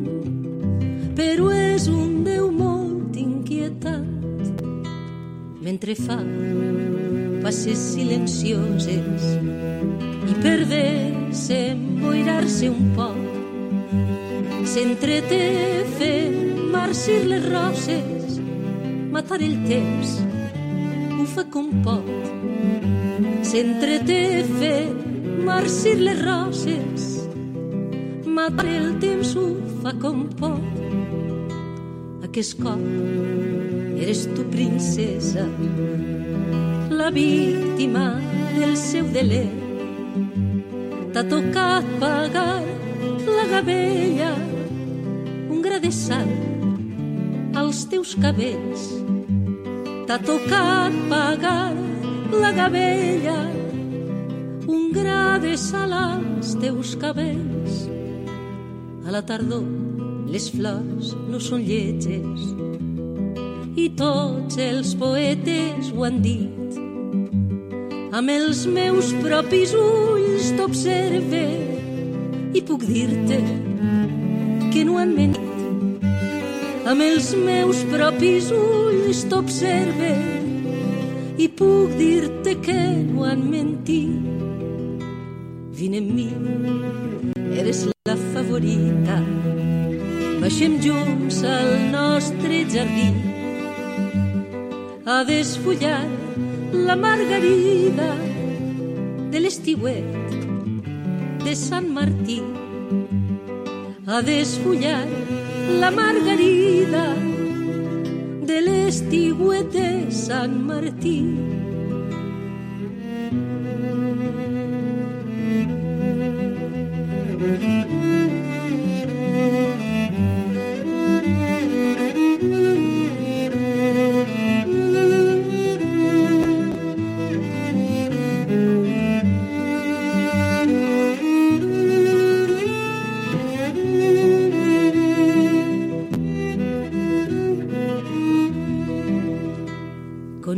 però 1.18 1.50
és 1.54 1.86
un 1.90 2.24
déu 2.26 2.50
molt 2.54 3.14
inquietant. 3.18 4.06
Mentre 5.62 5.94
fa 5.98 6.18
passes 7.44 7.78
silencioses 7.94 9.26
i 10.28 10.36
perdent-se, 10.42 11.58
emboirar-se 11.76 12.70
un 12.72 12.92
poc, 12.98 13.18
s'entreté 14.66 15.42
fent 15.98 16.38
marcir 16.74 17.22
les 17.30 17.46
roses, 17.46 18.40
matar 19.14 19.42
el 19.42 19.58
temps, 19.70 20.18
ho 21.14 21.28
fa 21.36 21.46
com 21.52 21.70
pot. 21.86 22.17
S'entreté 23.48 24.44
fer 24.58 24.90
marcir 25.40 25.94
les 26.02 26.18
roses, 26.20 27.04
matar 28.28 28.66
el 28.68 28.90
temps 29.00 29.30
ho 29.40 29.44
fa 29.80 29.94
com 30.02 30.26
pot. 30.36 30.82
Aquest 32.28 32.58
cop 32.60 32.82
eres 34.04 34.26
tu 34.34 34.44
princesa, 34.52 35.46
la 36.92 37.08
víctima 37.08 38.04
del 38.52 38.76
seu 38.76 39.08
deler. 39.16 39.48
T'ha 41.16 41.24
tocat 41.32 41.88
pagar 42.04 42.60
la 43.24 43.48
gavella, 43.56 44.32
un 45.48 45.64
gra 45.64 45.80
de 45.80 45.94
sal 46.04 46.28
als 47.64 47.86
teus 47.88 48.12
cabells. 48.20 48.90
T'ha 50.04 50.20
tocat 50.20 51.04
pagar 51.08 51.87
la 52.32 52.52
gavella, 52.52 53.38
un 54.66 54.92
gra 54.92 55.38
de 55.38 55.56
sal 55.56 55.92
als 55.92 56.54
teus 56.60 56.94
cabells. 56.96 57.88
A 59.06 59.10
la 59.10 59.22
tardor 59.24 59.64
les 60.28 60.50
flors 60.52 61.14
no 61.30 61.40
són 61.40 61.64
lletges 61.64 62.42
i 63.78 63.86
tots 63.96 64.58
els 64.60 64.92
poetes 64.98 65.92
ho 65.94 66.04
han 66.04 66.20
dit. 66.20 66.78
Amb 68.18 68.32
els 68.32 68.64
meus 68.68 69.12
propis 69.22 69.72
ulls 69.78 70.50
t'observe 70.58 71.44
i 72.52 72.64
puc 72.68 72.84
dir-te 72.88 73.38
que 74.72 74.84
no 74.84 74.98
han 75.00 75.14
mentit. 75.16 75.44
Amb 76.88 77.04
els 77.04 77.30
meus 77.36 77.84
propis 77.92 78.50
ulls 78.56 79.24
t'observe 79.30 80.37
i 81.38 81.46
puc 81.48 81.94
dir-te 81.98 82.56
que 82.66 82.78
no 82.98 83.24
han 83.28 83.44
mentit. 83.50 85.04
Vine 85.78 86.00
amb 86.02 86.10
mi, 86.16 86.28
eres 87.60 87.84
la 88.08 88.16
favorita. 88.34 89.20
Baixem 90.42 90.78
junts 90.82 91.42
al 91.46 91.70
nostre 91.92 92.64
jardí 92.72 93.10
a 95.08 95.22
desfullar 95.24 96.02
la 96.88 96.96
margarida 96.96 98.10
de 99.32 99.40
l'estiuet 99.44 100.36
de 101.44 101.54
Sant 101.54 101.88
Martí. 101.98 102.42
A 104.06 104.20
desfullar 104.26 105.00
la 105.80 105.90
margarida 105.90 107.04
de 108.48 108.60
l'estiuet 108.64 109.68
de 109.74 109.88
Sant 110.24 110.54
Martí. 110.68 111.67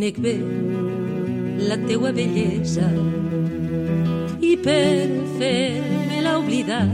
Conec 0.01 0.19
bé 0.25 0.33
la 1.69 1.77
teua 1.81 2.11
bellesa 2.17 2.87
i 4.51 4.53
per 4.67 5.11
fer-me-la 5.37 6.33
oblidar 6.39 6.87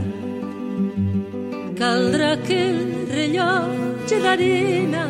caldrà 1.79 2.33
que 2.49 2.59
el 2.65 2.81
rellotge 3.13 4.19
d'arena 4.25 5.05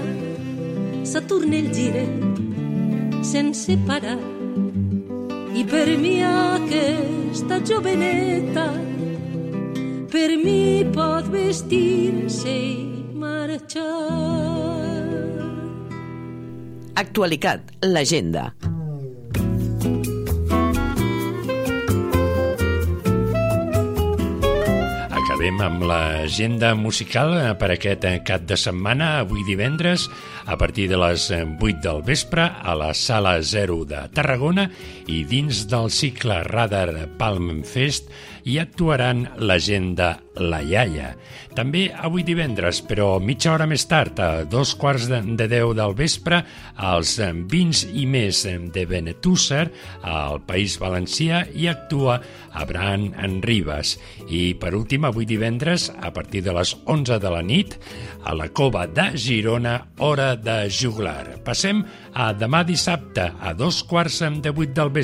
s'aturni 1.10 1.64
el 1.64 1.74
gire 1.80 2.06
sense 3.34 3.82
parar. 3.90 4.22
I 5.58 5.66
per 5.74 5.88
mi 6.06 6.16
aquesta 6.30 7.64
joveneta 7.72 8.72
per 10.14 10.30
mi 10.46 10.62
pot 10.94 11.34
vestir-se 11.34 12.60
i 12.74 12.76
marxar 13.26 14.37
Actualitat, 16.98 17.62
l'agenda. 17.86 18.48
Acabem 25.14 25.62
amb 25.62 25.86
l'agenda 25.86 26.72
musical 26.74 27.36
per 27.62 27.70
aquest 27.76 28.08
cap 28.26 28.48
de 28.50 28.58
setmana, 28.58 29.20
avui 29.22 29.46
divendres, 29.46 30.08
a 30.50 30.58
partir 30.58 30.88
de 30.90 30.98
les 30.98 31.30
8 31.30 31.70
eh, 31.70 31.78
del 31.86 32.02
vespre, 32.02 32.50
a 32.50 32.74
la 32.74 32.90
Sala 32.98 33.36
0 33.46 33.84
de 33.86 34.02
Tarragona 34.18 34.66
i 35.08 35.24
dins 35.28 35.64
del 35.72 35.90
cicle 35.94 36.42
Radar 36.48 37.08
Palm 37.18 37.64
Fest 37.64 38.12
hi 38.48 38.60
actuaran 38.62 39.26
la 39.44 39.58
gent 39.60 39.92
de 39.98 40.14
La 40.38 40.62
Iaia. 40.64 41.10
També 41.58 41.88
avui 41.90 42.22
divendres, 42.24 42.84
però 42.86 43.18
mitja 43.20 43.52
hora 43.56 43.66
més 43.68 43.84
tard, 43.90 44.20
a 44.22 44.46
dos 44.48 44.76
quarts 44.78 45.08
de, 45.10 45.20
de 45.40 45.48
deu 45.52 45.74
del 45.76 45.96
vespre, 45.98 46.44
als 46.78 47.18
vins 47.52 47.82
i 47.90 48.06
més 48.08 48.44
de 48.46 48.86
Benetússer, 48.88 49.66
al 50.06 50.40
País 50.48 50.78
Valencià, 50.80 51.42
hi 51.52 51.68
actua 51.72 52.20
Abraham 52.54 53.10
en 53.18 53.40
Ribas. 53.42 53.96
I 54.30 54.54
per 54.62 54.76
últim, 54.78 55.08
avui 55.10 55.26
divendres, 55.26 55.90
a 55.98 56.14
partir 56.14 56.44
de 56.46 56.54
les 56.56 56.76
11 56.86 57.20
de 57.24 57.34
la 57.34 57.42
nit, 57.42 57.76
a 58.24 58.38
la 58.38 58.48
Cova 58.54 58.86
de 58.88 59.10
Girona, 59.18 59.80
hora 59.98 60.36
de 60.38 60.60
juglar. 60.70 61.40
Passem 61.44 61.82
a 62.14 62.30
demà 62.38 62.64
dissabte, 62.68 63.32
a 63.42 63.54
dos 63.58 63.82
quarts 63.84 64.22
de 64.42 64.54
vuit 64.54 64.72
del 64.78 64.90
vespre, 64.90 64.97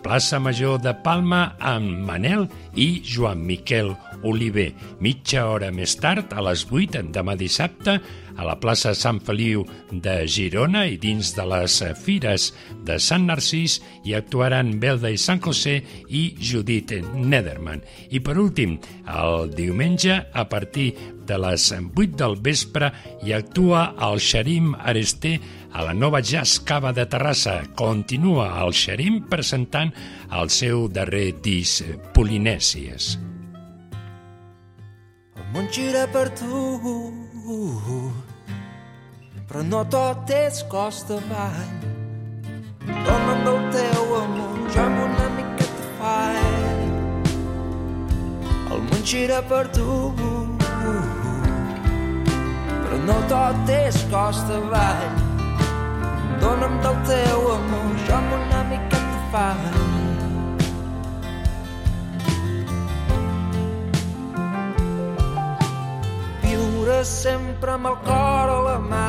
plaça 0.00 0.38
Major 0.40 0.78
de 0.80 0.94
Palma 1.04 1.56
amb 1.60 2.06
Manel 2.08 2.46
i 2.72 3.02
Joan 3.04 3.42
Miquel 3.44 3.92
Oliver. 4.24 4.70
Mitja 5.00 5.46
hora 5.48 5.70
més 5.72 5.94
tard, 6.00 6.32
a 6.32 6.40
les 6.44 6.64
8, 6.70 7.02
demà 7.12 7.36
dissabte, 7.36 7.98
a 8.40 8.46
la 8.46 8.56
plaça 8.60 8.94
Sant 8.96 9.20
Feliu 9.20 9.66
de 9.90 10.22
Girona 10.30 10.86
i 10.88 10.96
dins 11.00 11.34
de 11.36 11.44
les 11.50 11.76
fires 12.00 12.50
de 12.86 12.96
Sant 13.02 13.26
Narcís 13.28 13.80
hi 14.06 14.16
actuaran 14.16 14.78
Belda 14.80 15.12
i 15.12 15.20
Sant 15.20 15.42
José 15.44 15.80
i 16.08 16.22
Judit 16.40 16.94
Nederman. 17.12 17.84
I 18.08 18.22
per 18.24 18.38
últim, 18.40 18.78
el 19.04 19.50
diumenge, 19.52 20.16
a 20.32 20.46
partir 20.48 20.94
de 21.28 21.38
les 21.38 21.70
8 21.76 22.16
del 22.16 22.38
vespre, 22.40 22.92
hi 23.22 23.36
actua 23.36 23.90
el 24.08 24.20
Xerim 24.24 24.72
Aresté 24.78 25.36
a 25.72 25.82
la 25.82 25.92
nova 25.92 26.20
Jazz 26.20 26.58
Cava 26.64 26.92
de 26.92 27.06
Terrassa. 27.06 27.62
Continua 27.74 28.48
el 28.64 28.72
Xerim 28.74 29.22
presentant 29.30 29.92
el 30.34 30.50
seu 30.50 30.88
darrer 30.88 31.32
disc 31.42 31.84
Polinèsies. 32.14 33.14
El 35.36 35.46
món 35.54 35.70
gira 35.74 36.06
per 36.10 36.28
tu, 36.38 36.64
però 39.48 39.62
no 39.66 39.84
tot 39.90 40.30
és 40.34 40.62
costa 40.70 41.18
avall. 41.18 41.72
Dona'm 42.90 43.44
del 43.46 43.62
teu 43.74 44.14
amor, 44.18 44.60
jo 44.74 44.82
amb 44.84 45.02
una 45.06 45.28
miqueta 45.38 45.88
fall. 45.98 46.92
El 48.70 48.86
món 48.90 49.02
gira 49.06 49.40
per 49.50 49.64
tu, 49.74 50.12
però 52.84 53.02
no 53.06 53.18
tot 53.30 53.74
és 53.80 54.04
costa 54.12 54.58
avall. 54.60 55.29
Dona'm 56.40 56.74
del 56.80 56.96
teu 57.04 57.40
amor, 57.52 57.90
jo 58.06 58.14
amb 58.16 58.32
una 58.36 58.60
miqueta 58.70 59.18
fall. 59.32 59.64
Viure 66.44 66.98
sempre 67.04 67.70
amb 67.76 67.86
el 67.92 67.96
cor 68.08 68.48
a 68.56 68.58
la 68.68 68.78
mà. 68.86 69.08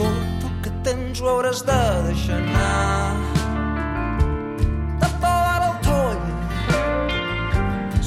Tot 0.00 0.46
el 0.48 0.54
que 0.64 0.72
tens 0.88 1.20
ho 1.20 1.28
hauràs 1.34 1.60
de 1.68 1.80
deixar 2.08 2.40
anar. 2.40 3.16
Tapar 5.04 5.60
el 5.68 5.76
toll 5.88 6.24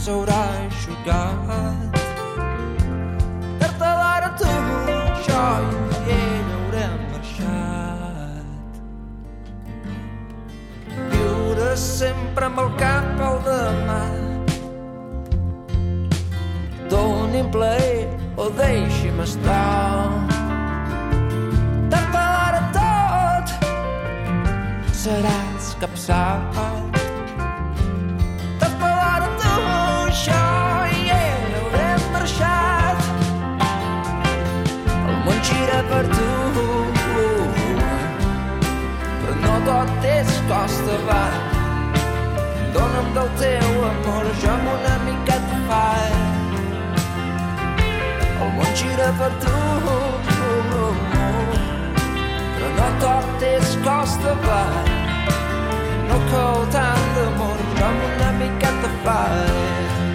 s'haurà 0.05 0.41
aixugat. 0.63 2.01
Tard 3.59 3.85
o 3.89 3.93
d'hora 4.01 4.29
tu, 4.41 4.55
jo 5.27 5.78
sempre 11.77 12.45
amb 12.45 12.59
el 12.59 12.71
cap 12.79 13.21
al 13.21 13.37
demà. 13.45 14.01
Doni'm 16.89 17.51
plaer 17.53 18.19
deixi'm 18.59 19.19
estar. 19.23 20.09
Taparà 21.91 22.61
tot, 22.75 23.53
seràs 25.01 25.69
capçat. 25.81 26.59
Taparà 28.61 29.29
tu, 29.41 29.53
això 30.07 30.45
i 30.99 31.03
ell 31.17 31.51
haurem 31.59 32.07
marxat. 32.15 33.05
El 34.95 35.21
món 35.27 35.45
gira 35.51 35.83
per 35.91 36.03
tu, 36.15 36.31
però 39.19 39.37
no 39.45 39.61
tot 39.69 40.11
és 40.15 40.35
costa 40.49 40.97
avall. 41.03 41.48
Dóna'm 43.09 43.13
del 43.13 43.29
teu 43.39 43.83
amor, 43.85 44.25
jo 44.41 44.49
amb 44.51 44.67
una 44.69 44.97
miqueta 45.05 45.57
faig. 45.67 46.51
El 48.41 48.51
món 48.57 48.75
gira 48.75 49.09
per 49.19 49.31
tu, 49.43 49.61
però 52.55 52.69
no 52.77 52.89
tot 53.01 53.41
és 53.49 53.77
costa 53.85 54.35
avall. 54.35 54.91
No 56.09 56.17
cau 56.29 56.65
tant 56.75 57.09
d'amor, 57.15 57.57
jo 57.79 57.85
amb 57.89 58.05
una 58.11 58.31
miqueta 58.43 58.89
faig. 59.03 59.89
Tant 59.97 60.08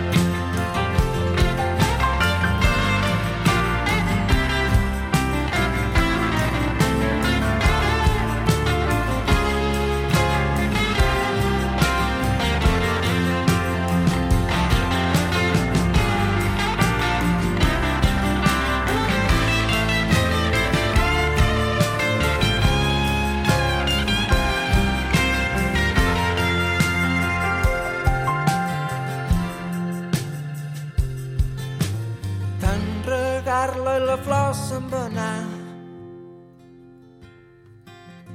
se'n 34.54 34.86
va 34.92 35.04
anar. 35.10 35.44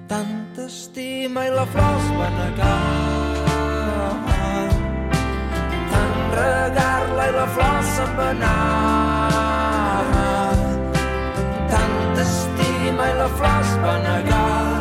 Tanta 0.09 0.65
estima 0.65 1.45
i 1.47 1.51
la 1.53 1.65
flor 1.73 1.97
es 2.01 2.09
va 2.19 2.29
negar. 2.37 2.79
Tant 5.93 6.19
regar-la 6.39 7.29
i 7.29 7.37
la 7.37 7.47
flor 7.55 7.79
se'n 7.93 8.11
va 8.17 8.27
anar. 8.33 8.57
Tanta 11.75 12.27
estima 12.27 13.09
i 13.13 13.17
la 13.23 13.31
flor 13.37 13.63
es 13.63 13.73
va 13.85 13.95
negar. 14.09 14.78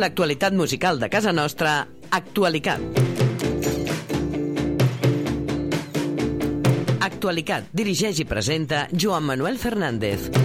L'actualitat 0.00 0.54
musical 0.56 0.98
de 0.98 1.08
casa 1.12 1.32
nostra, 1.32 1.84
Actualicat. 2.10 2.80
Actualicat, 7.04 7.68
dirigeix 7.76 8.24
i 8.24 8.26
presenta 8.26 8.86
Joan 8.96 9.28
Manuel 9.28 9.60
Fernández. 9.60 10.39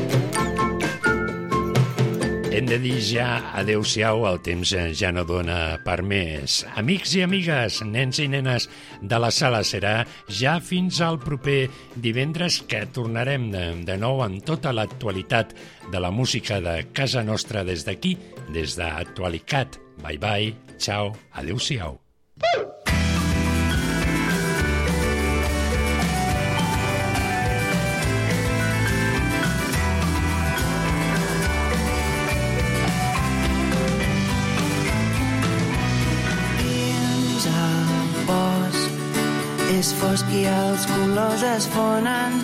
Hem 2.55 2.69
de 2.69 2.77
dir 2.79 3.01
ja 3.03 3.25
adeu-siau, 3.59 4.21
el 4.29 4.37
temps 4.39 4.69
ja 4.95 5.09
no 5.11 5.25
dona 5.27 5.75
per 5.83 5.97
més. 6.07 6.61
Amics 6.79 7.17
i 7.17 7.23
amigues, 7.25 7.81
nens 7.83 8.21
i 8.23 8.29
nenes 8.31 8.69
de 9.01 9.19
la 9.19 9.31
sala, 9.35 9.59
serà 9.67 10.05
ja 10.31 10.53
fins 10.63 11.01
al 11.03 11.19
proper 11.19 11.65
divendres 11.99 12.61
que 12.63 12.85
tornarem 12.95 13.49
de, 13.51 13.65
de 13.83 13.99
nou 13.99 14.23
amb 14.23 14.39
tota 14.47 14.71
l'actualitat 14.71 15.51
de 15.91 15.99
la 15.99 16.13
música 16.15 16.61
de 16.63 16.77
casa 16.95 17.25
nostra 17.27 17.67
des 17.67 17.83
d'aquí, 17.83 18.15
des 18.55 18.79
d'Actualicat. 18.79 19.75
Bye 19.99 20.23
bye, 20.23 20.55
ciao, 20.79 21.11
adeu-siau. 21.35 22.04
És 39.73 39.91
fosc 39.99 40.29
i 40.35 40.43
els 40.49 40.85
colors 40.89 41.43
es 41.47 41.65
fonen 41.73 42.37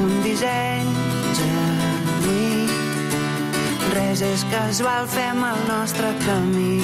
un 0.00 0.12
disseny 0.24 0.88
genuí. 1.38 2.66
Res 3.94 4.22
és 4.26 4.44
casual 4.50 5.06
fem 5.12 5.42
el 5.46 5.60
nostre 5.68 6.10
camí. 6.24 6.80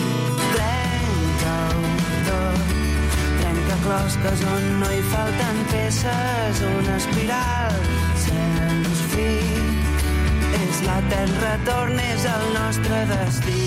Trenca-ho 0.54 1.94
tot 2.28 2.74
trenca 3.40 3.80
closques 3.86 4.44
on 4.54 4.68
no 4.82 4.92
hi 4.94 5.02
falten 5.14 5.64
peces 5.72 6.62
una 6.70 6.98
espiral 7.00 7.82
sens 8.26 9.02
fi. 9.14 9.32
És 10.60 10.84
l'etern 10.86 11.34
retorn 11.46 12.04
és 12.06 12.30
el 12.36 12.46
nostre 12.54 13.02
destí. 13.14 13.66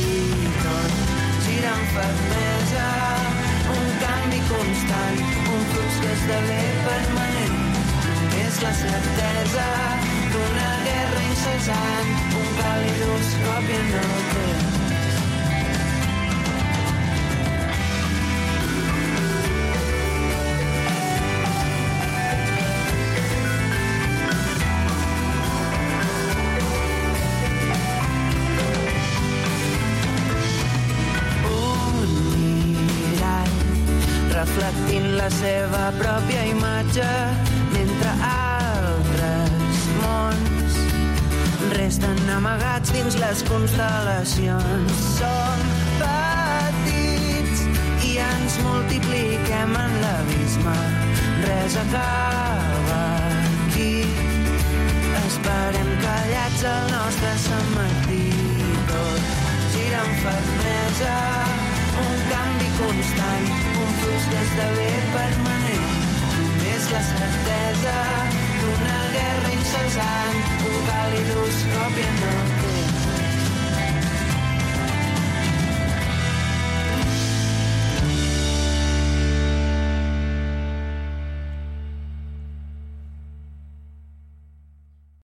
Tot 0.63 1.19
gira 1.43 1.75
amb 1.75 1.99
fermesa 1.99 3.22
constant, 4.53 5.23
un 5.55 5.63
flux 5.71 5.99
que 6.03 6.11
esdevé 6.17 6.61
permanent. 6.89 7.57
És 8.43 8.61
la 8.65 8.73
certesa 8.81 9.65
d'una 10.35 10.69
guerra 10.89 11.25
incessant, 11.31 12.13
un 12.43 12.53
calidoscopi 12.61 13.81
en 13.81 13.91
el 14.03 14.15
temps. 14.37 14.72
la 35.23 35.29
seva 35.31 35.83
pròpia 35.95 36.41
imatge 36.51 37.09
mentre 37.71 38.09
altres 38.27 39.83
mons 40.01 40.79
resten 41.77 42.19
amagats 42.33 42.91
dins 42.91 43.15
les 43.21 43.43
constel·lacions. 43.47 44.97
Som 45.13 45.63
petits 46.01 47.63
i 48.09 48.17
ens 48.25 48.57
multipliquem 48.65 49.77
en 49.83 49.95
l'abisme. 50.03 50.75
Res 51.45 51.77
acaba 51.85 53.01
aquí. 53.37 54.03
Esperem 55.21 55.93
callats 56.03 56.65
el 56.73 56.89
nostre 56.91 57.35
setmatí. 57.45 58.25
Tot 58.91 59.31
gira 59.77 60.03
amb 60.03 60.19
fermesa, 60.25 61.15
un 62.09 62.27
canvi 62.33 62.73
constant 62.81 63.72
fus 64.03 64.23
que 64.31 64.39
esdevé 64.45 64.89
permanent. 65.13 65.93
Només 66.39 66.89
la 66.95 67.03
certesa 67.11 67.95
d'una 68.57 68.99
guerra 69.15 69.55
incessant, 69.59 70.43
un 70.73 70.83
càlid 70.91 71.33
ús 71.45 71.63
còpia 71.77 72.19
no. 72.19 72.62